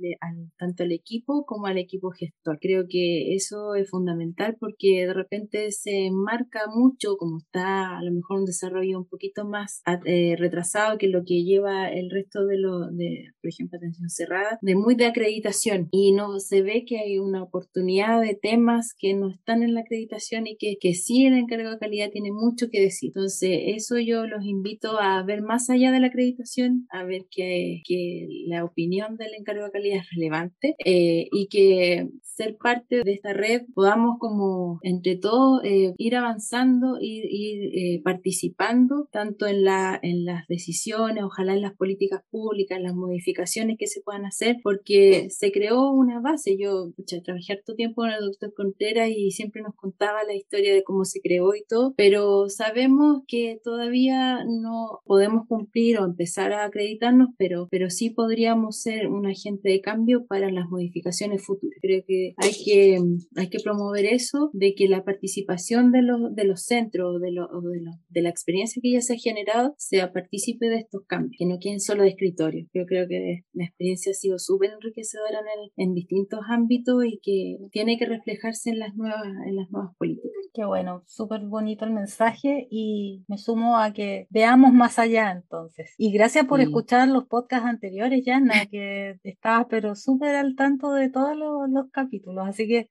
tanto 0.57 0.83
al 0.83 0.91
equipo 0.91 1.45
como 1.45 1.67
al 1.67 1.77
equipo 1.77 2.11
gestor. 2.11 2.57
Creo 2.59 2.85
que 2.89 3.35
eso 3.35 3.75
es 3.75 3.89
fundamental 3.89 4.57
porque 4.59 5.05
de 5.05 5.13
repente 5.13 5.71
se 5.71 6.09
marca 6.11 6.61
mucho, 6.73 7.17
como 7.17 7.37
está 7.39 7.97
a 7.97 8.03
lo 8.03 8.11
mejor 8.11 8.39
un 8.39 8.45
desarrollo 8.45 8.99
un 8.99 9.07
poquito 9.07 9.45
más 9.45 9.81
eh, 10.05 10.35
retrasado 10.37 10.97
que 10.97 11.07
lo 11.07 11.23
que 11.25 11.43
lleva 11.43 11.89
el 11.89 12.09
resto 12.09 12.45
de 12.45 12.57
lo 12.57 12.87
de, 12.91 13.25
por 13.41 13.49
ejemplo, 13.49 13.77
atención 13.77 14.09
cerrada, 14.09 14.59
de 14.61 14.75
muy 14.75 14.95
de 14.95 15.05
acreditación 15.05 15.87
y 15.91 16.13
no 16.13 16.39
se 16.39 16.61
ve 16.61 16.85
que 16.85 16.99
hay 16.99 17.19
una 17.19 17.43
oportunidad 17.43 18.21
de 18.21 18.35
temas 18.35 18.93
que 18.97 19.13
no 19.13 19.29
están 19.29 19.63
en 19.63 19.73
la 19.73 19.81
acreditación 19.81 20.47
y 20.47 20.57
que, 20.57 20.77
que 20.79 20.93
sí 20.93 21.25
el 21.25 21.37
encargado 21.37 21.73
de 21.73 21.79
calidad 21.79 22.09
tiene 22.11 22.31
mucho 22.31 22.67
que 22.71 22.81
decir. 22.81 23.11
Entonces, 23.15 23.49
eso 23.75 23.97
yo 23.99 24.25
los 24.25 24.43
invito 24.45 24.99
a 24.99 25.23
ver 25.23 25.41
más 25.47 25.69
allá 25.69 25.91
de 25.91 25.99
la 25.99 26.07
acreditación, 26.07 26.87
a 26.91 27.03
ver 27.03 27.27
que, 27.31 27.81
que 27.85 28.27
la 28.47 28.63
opinión 28.63 29.17
del 29.17 29.33
encargo 29.33 29.63
de 29.63 29.71
calidad 29.71 29.99
es 29.99 30.09
relevante 30.11 30.75
eh, 30.85 31.27
y 31.31 31.47
que 31.47 32.09
ser 32.21 32.55
parte 32.57 33.01
de 33.03 33.13
esta 33.13 33.33
red 33.33 33.63
podamos 33.73 34.17
como 34.19 34.77
entre 34.83 35.15
todos 35.15 35.61
eh, 35.63 35.93
ir 35.97 36.15
avanzando, 36.15 36.97
ir, 37.01 37.25
ir 37.29 37.71
eh, 37.73 38.01
participando 38.03 39.09
tanto 39.11 39.47
en, 39.47 39.63
la, 39.63 39.99
en 40.01 40.23
las 40.23 40.47
decisiones, 40.47 41.23
ojalá 41.23 41.53
en 41.53 41.63
las 41.63 41.75
políticas 41.75 42.21
públicas, 42.29 42.79
las 42.79 42.93
modificaciones 42.93 43.77
que 43.79 43.87
se 43.87 44.01
puedan 44.01 44.25
hacer, 44.25 44.57
porque 44.61 45.29
se 45.31 45.51
creó 45.51 45.91
una 45.91 46.19
base. 46.21 46.57
Yo 46.59 46.91
trabajé 47.23 47.53
harto 47.53 47.73
tiempo 47.73 48.01
con 48.01 48.11
el 48.11 48.21
doctor 48.21 48.53
Contreras 48.53 49.09
y 49.09 49.31
siempre 49.31 49.63
nos 49.63 49.73
contaba 49.75 50.23
la 50.23 50.35
historia 50.35 50.75
de 50.75 50.83
cómo 50.83 51.05
se 51.05 51.21
creó 51.21 51.55
y 51.55 51.63
todo, 51.67 51.95
pero 51.97 52.49
sabemos 52.49 53.23
que 53.27 53.59
todavía 53.63 54.43
no 54.45 55.01
podemos 55.05 55.36
cumplir 55.47 55.99
o 55.99 56.05
empezar 56.05 56.53
a 56.53 56.65
acreditarnos, 56.65 57.29
pero, 57.37 57.67
pero 57.69 57.89
sí 57.89 58.09
podríamos 58.09 58.81
ser 58.81 59.07
un 59.07 59.27
agente 59.27 59.69
de 59.69 59.81
cambio 59.81 60.25
para 60.25 60.51
las 60.51 60.67
modificaciones 60.69 61.45
futuras. 61.45 61.77
Creo 61.81 62.03
que 62.07 62.33
hay 62.37 62.51
que, 62.63 62.99
hay 63.35 63.49
que 63.49 63.59
promover 63.59 64.05
eso, 64.05 64.49
de 64.53 64.73
que 64.75 64.87
la 64.87 65.03
participación 65.03 65.91
de 65.91 66.01
los, 66.01 66.33
de 66.33 66.45
los 66.45 66.63
centros, 66.63 67.21
de, 67.21 67.31
lo, 67.31 67.47
de, 67.61 67.81
de 68.09 68.21
la 68.21 68.29
experiencia 68.29 68.81
que 68.81 68.93
ya 68.93 69.01
se 69.01 69.13
ha 69.13 69.17
generado, 69.17 69.75
sea 69.77 70.13
partícipe 70.13 70.69
de 70.69 70.77
estos 70.77 71.03
cambios, 71.07 71.35
que 71.37 71.45
no 71.45 71.57
queden 71.59 71.79
solo 71.79 72.03
de 72.03 72.09
escritorio. 72.09 72.67
Yo 72.73 72.85
creo 72.85 73.07
que 73.07 73.43
la 73.53 73.65
experiencia 73.65 74.11
ha 74.11 74.15
sido 74.15 74.39
súper 74.39 74.71
enriquecedora 74.71 75.39
en, 75.75 75.89
en 75.89 75.93
distintos 75.93 76.39
ámbitos 76.49 77.05
y 77.05 77.19
que 77.21 77.57
tiene 77.71 77.97
que 77.97 78.05
reflejarse 78.05 78.69
en 78.69 78.79
las 78.79 78.95
nuevas, 78.95 79.23
en 79.45 79.55
las 79.55 79.69
nuevas 79.71 79.95
políticas. 79.97 80.31
Qué 80.53 80.65
bueno, 80.65 81.03
súper 81.05 81.41
bonito 81.45 81.85
el 81.85 81.91
mensaje 81.91 82.67
y 82.69 83.23
me 83.27 83.37
sumo 83.37 83.77
a 83.77 83.93
que 83.93 84.27
veamos 84.29 84.73
más 84.73 84.99
allá 84.99 85.26
entonces. 85.31 85.93
Y 85.97 86.11
gracias 86.11 86.45
por 86.45 86.61
escuchar 86.61 87.07
los 87.07 87.25
podcasts 87.25 87.67
anteriores, 87.67 88.23
Yana, 88.25 88.65
que 88.65 89.19
estabas 89.23 89.67
pero 89.69 89.95
súper 89.95 90.35
al 90.35 90.55
tanto 90.55 90.91
de 90.91 91.09
todos 91.09 91.35
los, 91.35 91.69
los 91.69 91.89
capítulos. 91.91 92.47
Así 92.47 92.67
que 92.67 92.89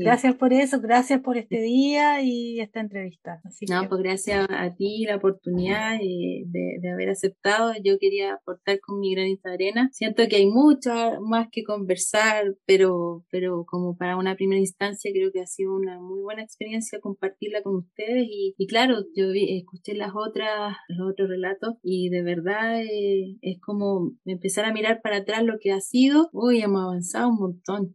gracias 0.00 0.34
por 0.34 0.52
eso, 0.52 0.80
gracias 0.80 1.20
por 1.20 1.36
este 1.36 1.60
día 1.60 2.22
y 2.22 2.60
esta 2.60 2.80
entrevista. 2.80 3.40
Así 3.44 3.66
no, 3.66 3.88
pues 3.88 4.02
gracias 4.02 4.46
a 4.50 4.74
ti 4.74 5.04
la 5.06 5.16
oportunidad 5.16 5.98
de, 5.98 6.44
de, 6.80 6.90
haber 6.90 7.10
aceptado. 7.10 7.72
Yo 7.82 7.98
quería 7.98 8.34
aportar 8.34 8.80
con 8.80 9.00
mi 9.00 9.14
granita 9.14 9.50
de 9.50 9.54
arena. 9.54 9.90
Siento 9.92 10.22
que 10.28 10.36
hay 10.36 10.46
mucho 10.46 10.90
más 11.20 11.48
que 11.50 11.64
conversar, 11.64 12.54
pero, 12.66 13.24
pero 13.30 13.64
como 13.66 13.96
para 13.96 14.16
una 14.16 14.36
primera 14.36 14.60
instancia 14.60 15.10
creo 15.12 15.30
que 15.32 15.40
ha 15.40 15.46
sido 15.46 15.74
una 15.74 16.00
muy 16.00 16.20
buena 16.20 16.42
experiencia 16.42 17.00
compartirla 17.00 17.62
con 17.62 17.76
ustedes 17.76 18.26
y, 18.28 18.54
y 18.56 18.66
claro, 18.66 19.04
yo 19.14 19.26
escuché 19.34 19.94
las 19.94 20.12
otras, 20.14 20.76
los 20.88 21.10
otros 21.10 21.28
relatos 21.28 21.55
y 21.82 22.08
de 22.08 22.22
verdad 22.22 22.80
eh, 22.82 23.36
es 23.40 23.60
como 23.60 24.12
empezar 24.24 24.64
a 24.64 24.72
mirar 24.72 25.00
para 25.02 25.18
atrás 25.18 25.42
lo 25.44 25.58
que 25.60 25.72
ha 25.72 25.80
sido. 25.80 26.28
Uy, 26.32 26.60
hemos 26.60 26.82
avanzado 26.82 27.28
un 27.28 27.38
montón. 27.38 27.94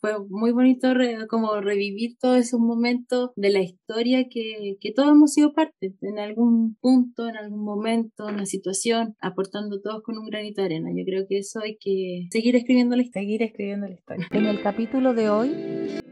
fue 0.00 0.12
muy 0.28 0.52
bonito 0.52 0.88
como 1.28 1.60
revivir 1.60 2.16
todos 2.20 2.38
esos 2.38 2.60
momentos 2.60 3.30
de 3.36 3.50
la 3.50 3.60
historia 3.60 4.26
que, 4.28 4.76
que 4.80 4.92
todos 4.92 5.10
hemos 5.10 5.32
sido 5.32 5.52
parte 5.52 5.94
en 6.00 6.18
algún 6.18 6.76
punto, 6.80 7.28
en 7.28 7.36
algún 7.36 7.64
momento, 7.64 8.28
en 8.28 8.36
una 8.36 8.46
situación, 8.46 9.14
aportando 9.20 9.80
todos 9.80 10.02
con 10.02 10.18
un 10.18 10.26
granito 10.26 10.62
de 10.62 10.66
arena. 10.66 10.90
Yo 10.94 11.04
creo 11.04 11.26
que 11.28 11.38
eso 11.38 11.60
hay 11.60 11.76
que 11.78 12.28
seguir 12.30 12.56
escribiendo 12.56 12.96
la 12.96 13.02
historia. 13.02 13.22
Seguir 13.22 13.42
escribiendo 13.42 13.86
la 13.86 13.94
historia. 13.94 14.26
En 14.32 14.46
el 14.46 14.62
capítulo 14.62 15.14
de 15.14 15.28
hoy 15.28 16.02